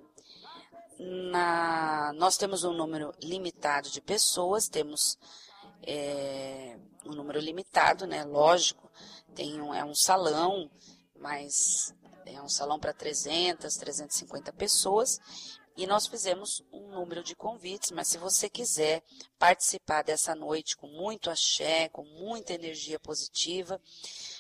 [0.98, 5.18] Na, nós temos um número limitado de pessoas, temos
[5.82, 8.24] é, um número limitado, né?
[8.24, 8.90] Lógico,
[9.34, 10.68] tem um, é um salão,
[11.16, 11.94] mas
[12.26, 15.20] é um salão para 300, 350 pessoas
[15.76, 19.02] e nós fizemos um número de convites, mas se você quiser
[19.38, 23.80] participar dessa noite com muito axé, com muita energia positiva,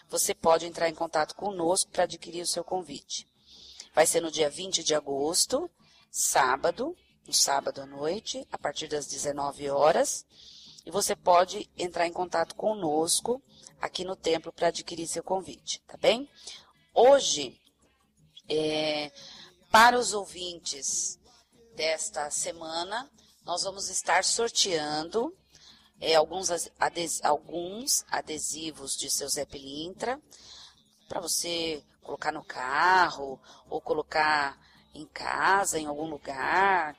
[0.08, 3.26] você pode entrar em contato conosco para adquirir o seu convite.
[3.92, 5.68] Vai ser no dia 20 de agosto,
[6.10, 10.24] sábado, no sábado à noite, a partir das 19 horas.
[10.86, 13.42] E você pode entrar em contato conosco
[13.80, 16.28] aqui no templo para adquirir seu convite, tá bem?
[16.94, 17.60] Hoje,
[18.48, 19.10] é,
[19.70, 21.18] para os ouvintes
[21.74, 23.10] desta semana,
[23.44, 25.36] nós vamos estar sorteando
[26.00, 30.20] é, alguns, ades, alguns adesivos de seu Zé Pilintra
[31.08, 34.58] para você colocar no carro ou colocar
[34.94, 36.96] em casa, em algum lugar.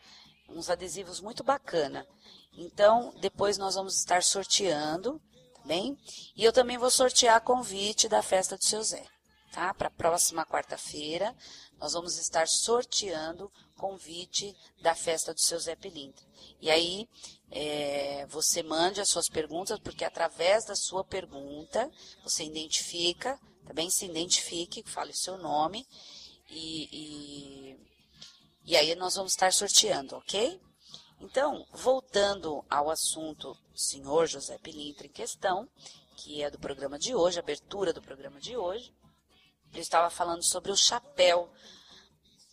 [0.49, 2.05] Uns adesivos muito bacana.
[2.53, 5.21] Então, depois nós vamos estar sorteando,
[5.55, 5.97] tá bem?
[6.35, 9.06] E eu também vou sortear convite da festa do seu Zé,
[9.52, 9.73] tá?
[9.73, 11.35] Para próxima quarta-feira,
[11.80, 16.26] nós vamos estar sorteando convite da festa do seu Zé Pilintra.
[16.62, 17.08] E aí,
[17.52, 21.92] é, você mande as suas perguntas, porque através da sua pergunta,
[22.23, 25.86] você identifica, também se identifique, fale o seu nome,
[26.50, 27.80] e, e,
[28.65, 30.60] e aí nós vamos estar sorteando, ok?
[31.19, 35.67] Então, voltando ao assunto senhor José Pilintra em questão,
[36.17, 38.94] que é do programa de hoje, abertura do programa de hoje,
[39.76, 41.52] ele estava falando sobre o chapéu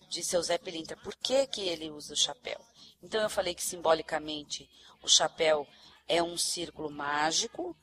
[0.08, 0.96] de seu Zé Pilintra.
[0.96, 2.60] Por que, que ele usa o chapéu?
[3.02, 4.68] Então, eu falei que simbolicamente
[5.02, 5.66] o chapéu
[6.06, 7.76] é um círculo mágico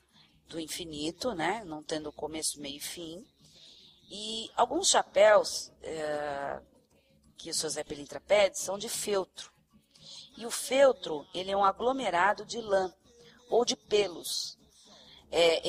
[0.48, 1.64] do infinito, né?
[1.66, 3.26] Não tendo começo, meio e fim.
[4.12, 6.62] E alguns chapéus é,
[7.38, 9.52] que o seu Zé Pelintra pede são de feltro.
[10.38, 12.94] E o feltro, ele é um aglomerado de lã
[13.50, 14.59] ou de pelos,
[15.32, 15.62] é,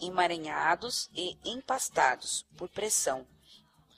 [0.00, 3.26] emaranhados e empastados por pressão,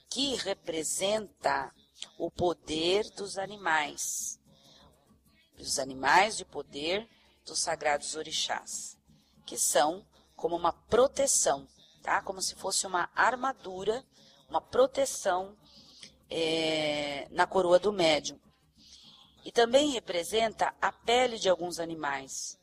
[0.09, 1.73] que representa
[2.17, 4.39] o poder dos animais,
[5.57, 7.07] os animais de poder
[7.45, 8.97] dos sagrados orixás,
[9.45, 10.05] que são
[10.35, 11.67] como uma proteção,
[12.01, 12.21] tá?
[12.21, 14.03] Como se fosse uma armadura,
[14.49, 15.55] uma proteção
[16.29, 18.39] é, na coroa do médium.
[19.45, 22.57] E também representa a pele de alguns animais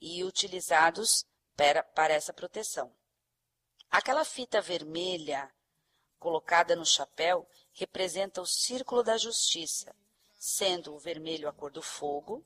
[0.00, 1.24] e utilizados
[1.56, 2.92] para, para essa proteção.
[3.90, 5.50] Aquela fita vermelha
[6.18, 9.94] colocada no chapéu representa o círculo da justiça,
[10.36, 12.44] sendo o vermelho a cor do fogo,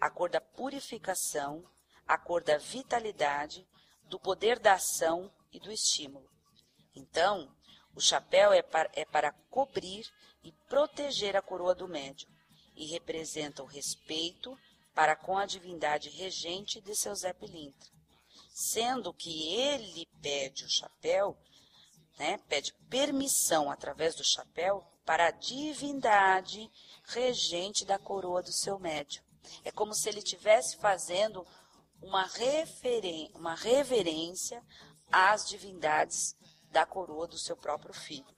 [0.00, 1.64] a cor da purificação,
[2.06, 3.66] a cor da vitalidade,
[4.04, 6.28] do poder da ação e do estímulo.
[6.94, 7.54] Então,
[7.94, 10.10] o chapéu é para, é para cobrir
[10.42, 12.30] e proteger a coroa do médium
[12.74, 14.58] e representa o respeito
[14.94, 17.90] para com a divindade regente de seu Zé Pilintra,
[18.60, 21.34] sendo que ele pede o chapéu,
[22.18, 26.70] né, pede permissão através do chapéu para a divindade
[27.04, 29.24] regente da coroa do seu médium.
[29.64, 31.46] É como se ele estivesse fazendo
[32.02, 32.28] uma,
[33.34, 34.62] uma reverência
[35.10, 36.36] às divindades
[36.70, 38.36] da coroa do seu próprio filho.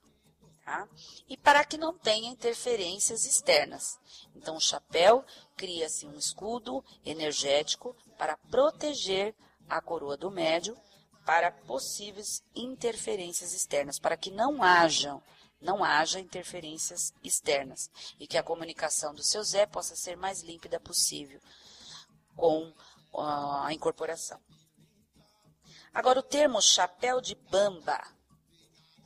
[0.65, 0.89] Tá?
[1.29, 3.99] E para que não tenha interferências externas.
[4.37, 5.25] Então, o chapéu
[5.57, 9.35] cria-se um escudo energético para proteger
[9.77, 10.77] a coroa do médio
[11.25, 15.23] para possíveis interferências externas, para que não hajam
[15.61, 20.81] não haja interferências externas e que a comunicação do seu Zé possa ser mais límpida
[20.81, 21.41] possível
[22.35, 22.73] com
[23.17, 24.41] a incorporação.
[25.95, 28.03] Agora, o termo chapéu de bamba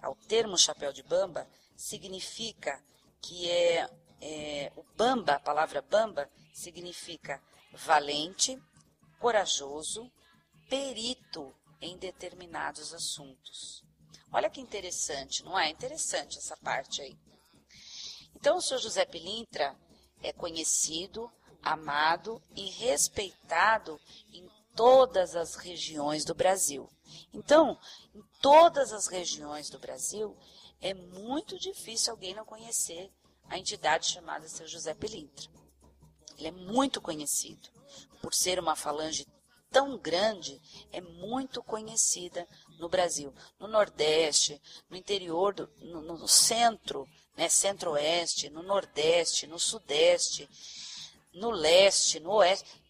[0.09, 2.83] o termo chapéu de bamba significa
[3.21, 3.91] que é,
[4.21, 7.43] é o bamba, a palavra bamba, significa
[7.73, 8.59] valente,
[9.19, 10.11] corajoso,
[10.69, 13.85] perito em determinados assuntos.
[14.33, 15.71] Olha que interessante, não é?
[15.71, 17.17] Interessante essa parte aí.
[18.35, 19.77] Então, o senhor José Pilintra
[20.23, 21.31] é conhecido,
[21.63, 24.01] amado e respeitado
[24.33, 26.89] em todas as regiões do Brasil.
[27.33, 27.79] Então,
[28.15, 30.37] em todas as regiões do Brasil,
[30.81, 33.11] é muito difícil alguém não conhecer
[33.49, 35.49] a entidade chamada Seu José Pilintra.
[36.37, 37.71] Ele é muito conhecido.
[38.21, 39.27] Por ser uma falange
[39.71, 40.61] tão grande,
[40.93, 42.47] é muito conhecida
[42.79, 43.33] no Brasil.
[43.59, 50.49] No Nordeste, no interior, do, no, no centro, né, centro-oeste, no Nordeste, no Sudeste,
[51.33, 52.83] no Leste, no Oeste.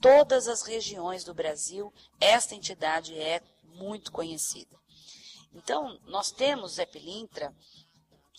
[0.00, 4.78] Todas as regiões do Brasil, esta entidade é muito conhecida.
[5.52, 7.54] Então, nós temos Zé Pilintra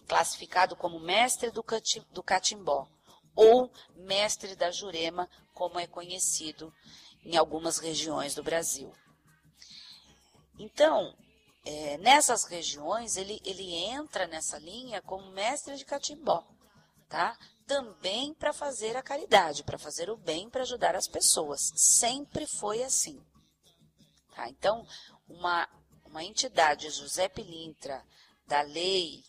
[0.07, 1.63] classificado como mestre do,
[2.11, 2.87] do catimbó
[3.35, 6.73] ou mestre da jurema, como é conhecido
[7.23, 8.91] em algumas regiões do Brasil.
[10.57, 11.15] Então,
[11.65, 16.45] é, nessas regiões, ele, ele entra nessa linha como mestre de catimbó,
[17.07, 17.37] tá?
[17.65, 21.71] Também para fazer a caridade, para fazer o bem, para ajudar as pessoas.
[21.75, 23.23] Sempre foi assim.
[24.35, 24.49] Tá?
[24.49, 24.85] Então,
[25.27, 25.69] uma,
[26.05, 28.03] uma entidade, José Pilintra,
[28.47, 29.23] da lei,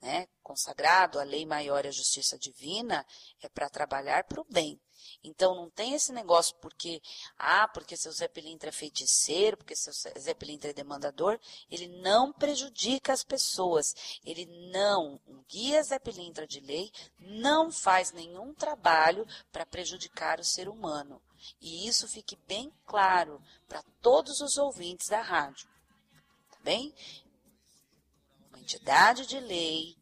[0.00, 3.04] né, consagrado à lei maior e à justiça divina,
[3.42, 4.80] é para trabalhar para o bem.
[5.26, 7.02] Então não tem esse negócio porque,
[7.36, 12.32] ah, porque seu Zé Pilintra é feiticeiro, porque seu Zé Pilintra é demandador, ele não
[12.32, 14.20] prejudica as pessoas.
[14.24, 20.44] Ele não, um guia Zé Pilintra de lei, não faz nenhum trabalho para prejudicar o
[20.44, 21.20] ser humano.
[21.60, 25.68] E isso fique bem claro para todos os ouvintes da rádio.
[26.52, 26.94] Tá bem?
[28.48, 29.96] Uma entidade de lei,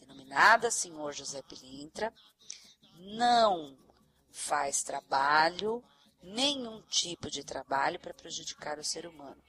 [0.00, 2.12] denominada Senhor José Pilintra,
[2.98, 3.81] não
[4.32, 5.82] faz trabalho,
[6.22, 9.42] nenhum tipo de trabalho para prejudicar o ser humano.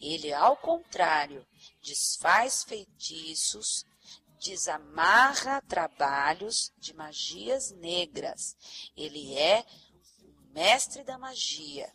[0.00, 1.46] Ele, ao contrário,
[1.82, 3.84] desfaz feitiços,
[4.40, 8.56] desamarra trabalhos de magias negras.
[8.96, 9.64] Ele é
[10.52, 11.92] mestre da magia.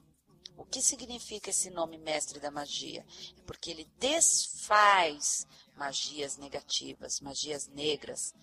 [0.57, 3.05] O que significa esse nome mestre da magia?
[3.37, 8.33] É porque ele desfaz magias negativas, magias negras,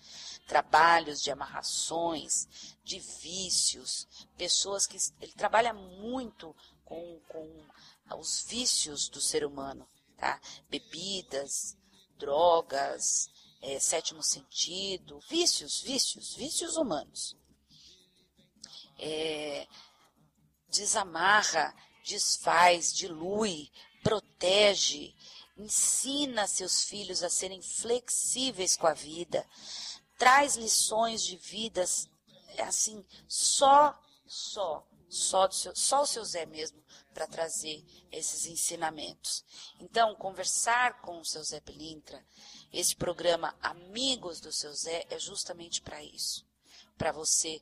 [0.47, 2.47] trabalhos de amarrações,
[2.83, 4.07] de vícios,
[4.37, 7.65] pessoas que ele trabalha muito com, com
[8.17, 10.39] os vícios do ser humano, tá?
[10.69, 11.77] Bebidas,
[12.17, 13.29] drogas,
[13.61, 17.35] é, sétimo sentido, vícios, vícios, vícios humanos.
[18.99, 19.67] É,
[20.67, 21.73] desamarra,
[22.03, 23.71] desfaz, dilui,
[24.03, 25.15] protege,
[25.57, 29.47] ensina seus filhos a serem flexíveis com a vida,
[30.17, 32.09] traz lições de vidas
[32.61, 36.83] assim, só, só, só, do seu, só o seu Zé mesmo
[37.13, 39.43] para trazer esses ensinamentos.
[39.79, 42.25] Então, conversar com o seu Zé Pelintra,
[42.71, 46.45] esse programa Amigos do seu Zé é justamente para isso,
[46.97, 47.61] para você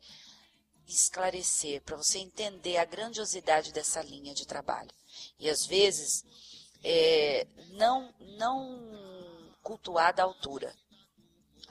[0.88, 4.92] esclarecer, para você entender a grandiosidade dessa linha de trabalho.
[5.40, 6.26] E às vezes
[6.84, 10.74] é, não não cultuada à altura.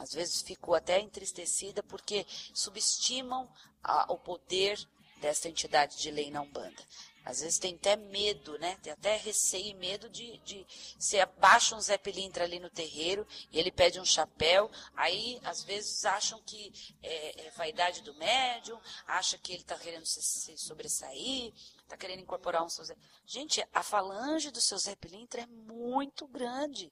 [0.00, 3.46] Às vezes fico até entristecida porque subestimam
[3.84, 4.80] a, o poder
[5.20, 6.82] dessa entidade de lei na Umbanda.
[7.22, 8.78] Às vezes tem até medo, né?
[8.82, 10.66] Tem até receio e medo de, de
[10.98, 14.70] se abaixa um Zé Pilintra ali no terreiro e ele pede um chapéu.
[14.96, 16.72] Aí, às vezes, acham que
[17.02, 22.20] é, é vaidade do médium, acha que ele está querendo se, se sobressair, está querendo
[22.20, 22.96] incorporar um seu Zé.
[23.26, 26.90] Gente, a falange do seu Zé Pilintra é muito grande.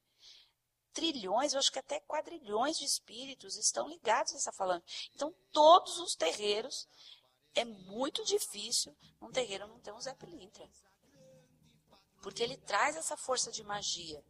[0.93, 4.85] Trilhões, eu acho que até quadrilhões de espíritos estão ligados a essa falange.
[5.15, 6.89] Então, todos os terreiros
[7.55, 10.69] é muito difícil num terreiro não ter um Zé Pilintra.
[12.23, 14.23] Porque ele traz essa força de magia.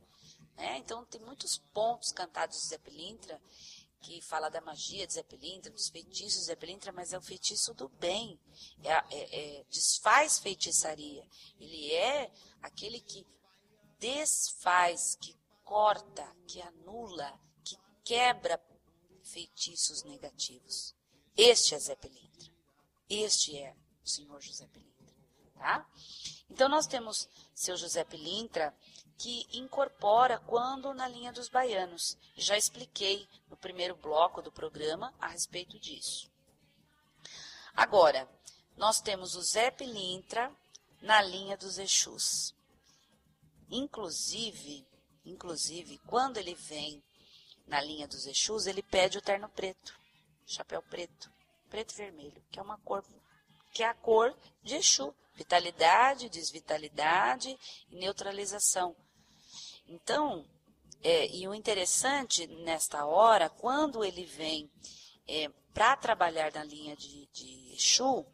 [0.56, 0.78] Né?
[0.78, 3.40] Então, tem muitos pontos cantados de Zé Pilintra
[4.00, 7.22] que fala da magia de Zé Pilintra, dos feitiços de Zé Pilintra, mas é o
[7.22, 8.38] feitiço do bem.
[8.82, 11.26] É, é, é, desfaz feitiçaria.
[11.58, 12.30] Ele é
[12.62, 13.26] aquele que
[13.98, 15.36] desfaz, que
[15.68, 18.58] corta, que anula, que quebra
[19.22, 20.94] feitiços negativos.
[21.36, 22.50] Este é Zé Pilintra.
[23.08, 25.14] Este é o senhor José Pilintra,
[25.54, 25.86] tá?
[26.48, 28.74] Então nós temos seu José Pilintra
[29.18, 32.16] que incorpora quando na linha dos baianos.
[32.34, 36.30] Já expliquei no primeiro bloco do programa a respeito disso.
[37.76, 38.26] Agora,
[38.74, 40.50] nós temos o Zé Pilintra
[41.02, 42.54] na linha dos Exus.
[43.70, 44.87] Inclusive,
[45.30, 47.02] inclusive, quando ele vem
[47.66, 49.98] na linha dos Exus, ele pede o terno preto,
[50.46, 51.30] chapéu preto
[51.68, 53.04] preto e vermelho, que é uma cor
[53.72, 57.56] que é a cor de Exu, vitalidade, desvitalidade
[57.90, 58.96] e neutralização.
[59.86, 60.44] Então,
[61.02, 64.70] é, e o interessante nesta hora, quando ele vem
[65.28, 68.26] é, para trabalhar na linha de, de Exu,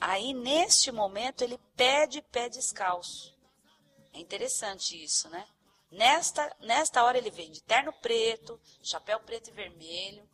[0.00, 3.36] aí neste momento ele pede pé descalço.
[4.12, 5.46] É interessante isso, né?
[5.90, 10.28] Nesta, nesta hora ele vem de terno preto, chapéu preto e vermelho,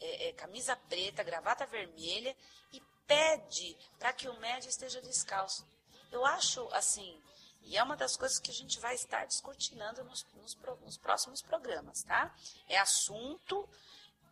[0.00, 2.36] é, é, camisa preta, gravata vermelha
[2.72, 5.66] e pede para que o médium esteja descalço.
[6.10, 7.22] Eu acho assim,
[7.62, 11.42] e é uma das coisas que a gente vai estar descortinando nos, nos, nos próximos
[11.42, 12.34] programas, tá?
[12.68, 13.68] É assunto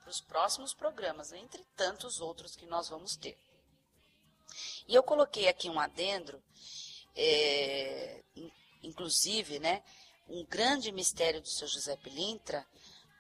[0.01, 3.37] para os próximos programas, entre tantos outros que nós vamos ter.
[4.87, 6.43] E eu coloquei aqui um adendo,
[7.17, 8.23] é,
[8.83, 9.83] inclusive, né,
[10.29, 12.67] um grande mistério do seu José Pilintra,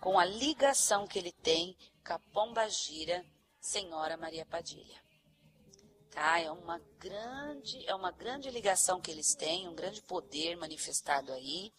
[0.01, 3.25] com a ligação que ele tem Capomba Gira,
[3.61, 5.03] Senhora Maria Padilha.
[6.11, 6.39] Tá?
[6.39, 11.73] É uma grande, é uma grande ligação que eles têm, um grande poder manifestado aí.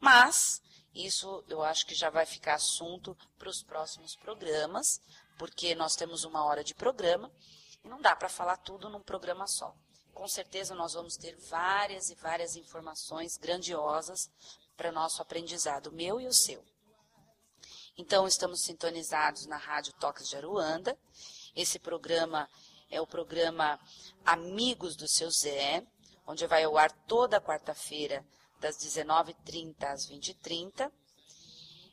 [0.00, 0.60] Mas
[0.94, 5.00] isso eu acho que já vai ficar assunto para os próximos programas,
[5.38, 7.32] porque nós temos uma hora de programa
[7.82, 9.74] e não dá para falar tudo num programa só.
[10.14, 14.30] Com certeza nós vamos ter várias e várias informações grandiosas
[14.76, 16.64] para nosso aprendizado, meu e o seu.
[17.98, 20.96] Então, estamos sintonizados na Rádio Toques de Aruanda.
[21.54, 22.48] Esse programa
[22.90, 23.78] é o programa
[24.24, 25.84] Amigos do Seu Zé,
[26.26, 28.24] onde vai ao ar toda quarta-feira,
[28.60, 30.90] das 19h30 às 20h30.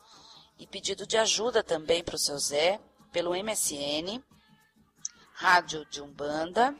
[0.59, 2.82] e pedido de ajuda também para o seu Zé
[3.13, 4.22] pelo MSN,
[5.36, 6.76] rádio de Umbanda,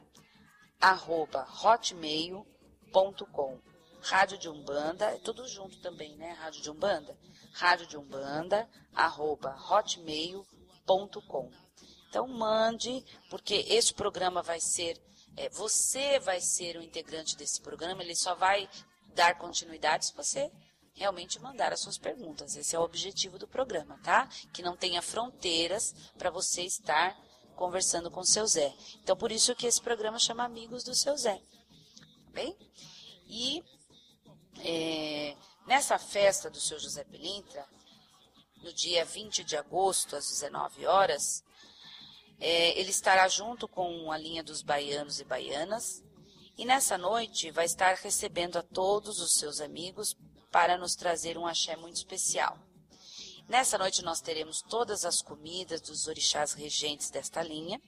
[0.82, 2.46] arroba hotmail.com.
[4.06, 6.34] Rádio de Umbanda, é tudo junto também, né?
[6.34, 7.18] Rádio de Umbanda.
[7.54, 11.52] Rádio de Umbanda, arroba hotmail.com.
[12.08, 15.02] Então mande, porque esse programa vai ser,
[15.36, 18.70] é, você vai ser o integrante desse programa, ele só vai
[19.16, 20.52] dar continuidade se você
[20.94, 22.56] realmente mandar as suas perguntas.
[22.56, 24.30] Esse é o objetivo do programa, tá?
[24.54, 27.18] Que não tenha fronteiras para você estar
[27.56, 28.72] conversando com o seu Zé.
[29.02, 31.38] Então, por isso que esse programa chama Amigos do Seu Zé.
[31.38, 32.56] Tá bem?
[33.28, 33.64] E
[34.60, 35.36] é,
[35.68, 37.66] nessa festa do seu José Pelintra,
[38.62, 41.44] no dia 20 de agosto, às 19 horas,
[42.40, 46.04] é, ele estará junto com a linha dos baianos e baianas.
[46.58, 50.16] E nessa noite vai estar recebendo a todos os seus amigos
[50.52, 52.58] para nos trazer um axé muito especial.
[53.48, 57.80] Nessa noite nós teremos todas as comidas dos orixás regentes desta linha,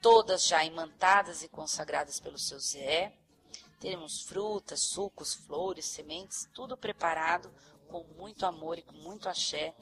[0.00, 3.12] todas já imantadas e consagradas pelo seu Zé.
[3.80, 7.52] Teremos frutas, sucos, flores, sementes, tudo preparado
[7.88, 9.74] com muito amor e com muito axé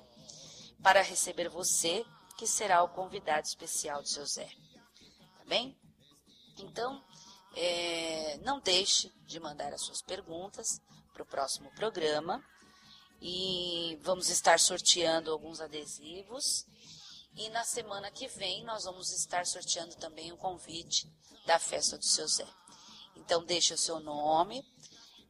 [0.82, 2.04] para receber você,
[2.36, 4.48] que será o convidado especial do seu Zé.
[5.38, 5.76] Tá bem?
[6.58, 7.02] Então,
[7.54, 10.80] é, não deixe de mandar as suas perguntas
[11.12, 12.44] para o próximo programa.
[13.20, 16.66] E vamos estar sorteando alguns adesivos.
[17.34, 21.10] E na semana que vem nós vamos estar sorteando também o convite
[21.46, 22.46] da festa do seu Zé.
[23.16, 24.64] Então deixe o seu nome.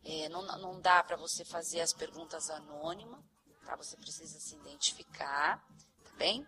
[0.05, 3.21] É, não, não dá para você fazer as perguntas anônimas,
[3.65, 3.75] tá?
[3.77, 5.59] Você precisa se identificar,
[6.05, 6.47] tá bem?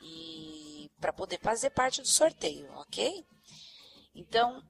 [0.00, 3.24] E para poder fazer parte do sorteio, ok?
[4.14, 4.62] Então,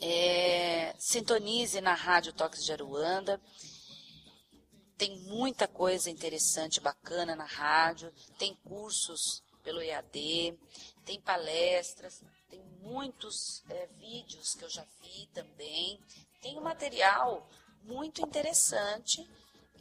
[0.00, 3.40] é, sintonize na Rádio Toques de Aruanda.
[4.96, 8.12] Tem muita coisa interessante, bacana na rádio.
[8.38, 10.58] Tem cursos pelo EAD,
[11.04, 16.00] tem palestras, tem muitos é, vídeos que eu já vi também.
[16.40, 17.48] Tem um material
[17.82, 19.28] muito interessante.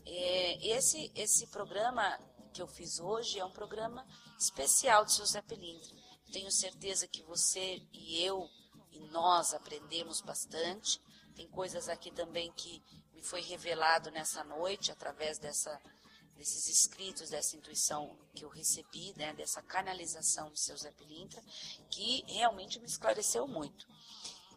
[0.05, 2.19] É, esse, esse programa
[2.53, 4.05] que eu fiz hoje é um programa
[4.37, 5.95] especial do seu Zé Pelintra.
[6.31, 8.49] Tenho certeza que você e eu
[8.91, 11.01] e nós aprendemos bastante.
[11.35, 15.79] Tem coisas aqui também que me foi revelado nessa noite através dessa,
[16.37, 21.41] desses escritos, dessa intuição que eu recebi, né, dessa canalização do seu Zé Pilintra,
[21.89, 23.87] que realmente me esclareceu muito.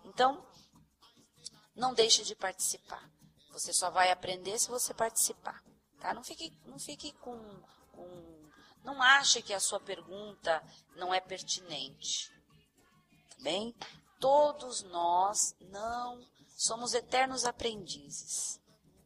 [0.05, 0.47] Então,
[1.75, 3.11] não deixe de participar.
[3.53, 5.63] Você só vai aprender se você participar.
[5.99, 6.15] Tá?
[6.15, 7.37] Não fique, não fique com,
[7.93, 8.51] com.
[8.85, 10.63] Não ache que a sua pergunta
[10.97, 12.31] não é pertinente.
[13.31, 13.75] Tá bem?
[14.21, 16.21] todos nós não
[16.57, 18.61] somos eternos aprendizes,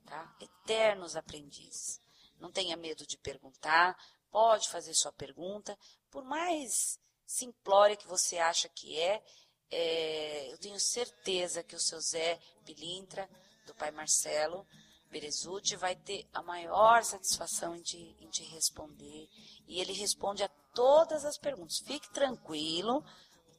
[0.05, 0.37] tá?
[0.41, 2.03] Eternos aprendizes.
[2.39, 3.97] Não tenha medo de perguntar,
[4.31, 5.79] pode fazer sua pergunta,
[6.11, 9.23] por mais simplória que você acha que é,
[9.71, 13.29] é eu tenho certeza que o seu Zé Pilintra,
[13.67, 14.67] do pai Marcelo
[15.11, 19.29] Berezuti, vai ter a maior satisfação em te, em te responder.
[19.67, 21.79] E ele responde a todas as perguntas.
[21.79, 23.05] Fique tranquilo,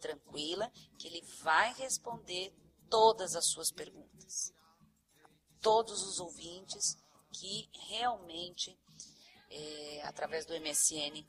[0.02, 0.70] tranquila,
[1.00, 2.54] que ele vai responder
[2.90, 4.54] todas as suas perguntas.
[5.62, 6.98] Todos os ouvintes
[7.40, 8.78] que realmente,
[9.50, 11.26] é, através do MSN,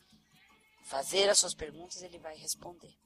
[0.84, 2.96] fazer as suas perguntas, ele vai responder.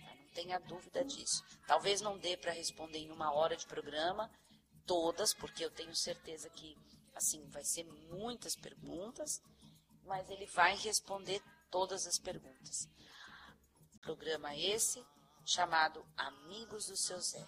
[0.00, 0.14] Tá?
[0.14, 1.44] Não tenha dúvida disso.
[1.66, 4.30] Talvez não dê para responder em uma hora de programa,
[4.86, 6.76] todas, porque eu tenho certeza que,
[7.14, 9.40] assim, vai ser muitas perguntas,
[10.04, 12.88] mas ele vai responder todas as perguntas.
[14.00, 15.04] Programa esse
[15.44, 17.46] chamado Amigos do Seu Zé,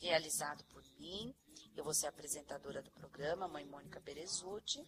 [0.00, 1.34] realizado por mim.
[1.76, 4.82] Eu vou ser apresentadora do programa, Mãe Mônica Berezuti.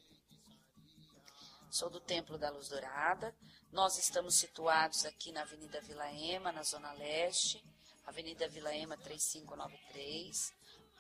[1.70, 3.36] Sou do Templo da Luz Dourada.
[3.70, 7.62] Nós estamos situados aqui na Avenida Vila Ema, na Zona Leste,
[8.07, 10.51] Avenida Vila Ema 3593,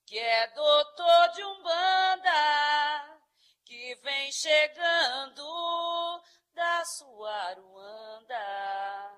[0.05, 3.19] que é doutor de Umbanda,
[3.65, 6.23] que vem chegando
[6.53, 9.17] da sua Aruanda.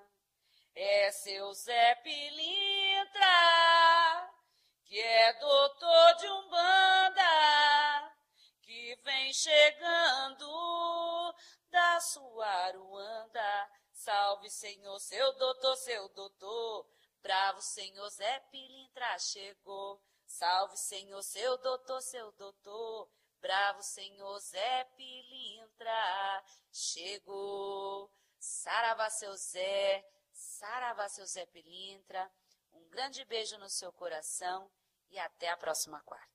[0.74, 3.26] É seu Zé Pilintra,
[4.84, 8.14] que é doutor de Umbanda,
[8.62, 11.34] que vem chegando
[11.70, 13.70] da sua Aruanda.
[13.92, 16.86] Salve, Senhor, seu doutor, seu doutor.
[17.22, 20.00] Bravo, Senhor, Zé Pilintra chegou.
[20.26, 23.08] Salve, Senhor, seu doutor, seu doutor.
[23.40, 28.10] Bravo, Senhor, Zé Pilintra chegou.
[28.38, 30.04] Saravá, seu Zé.
[30.32, 32.30] Saravá, seu Zé Pilintra.
[32.74, 34.70] Um grande beijo no seu coração
[35.10, 36.33] e até a próxima quarta.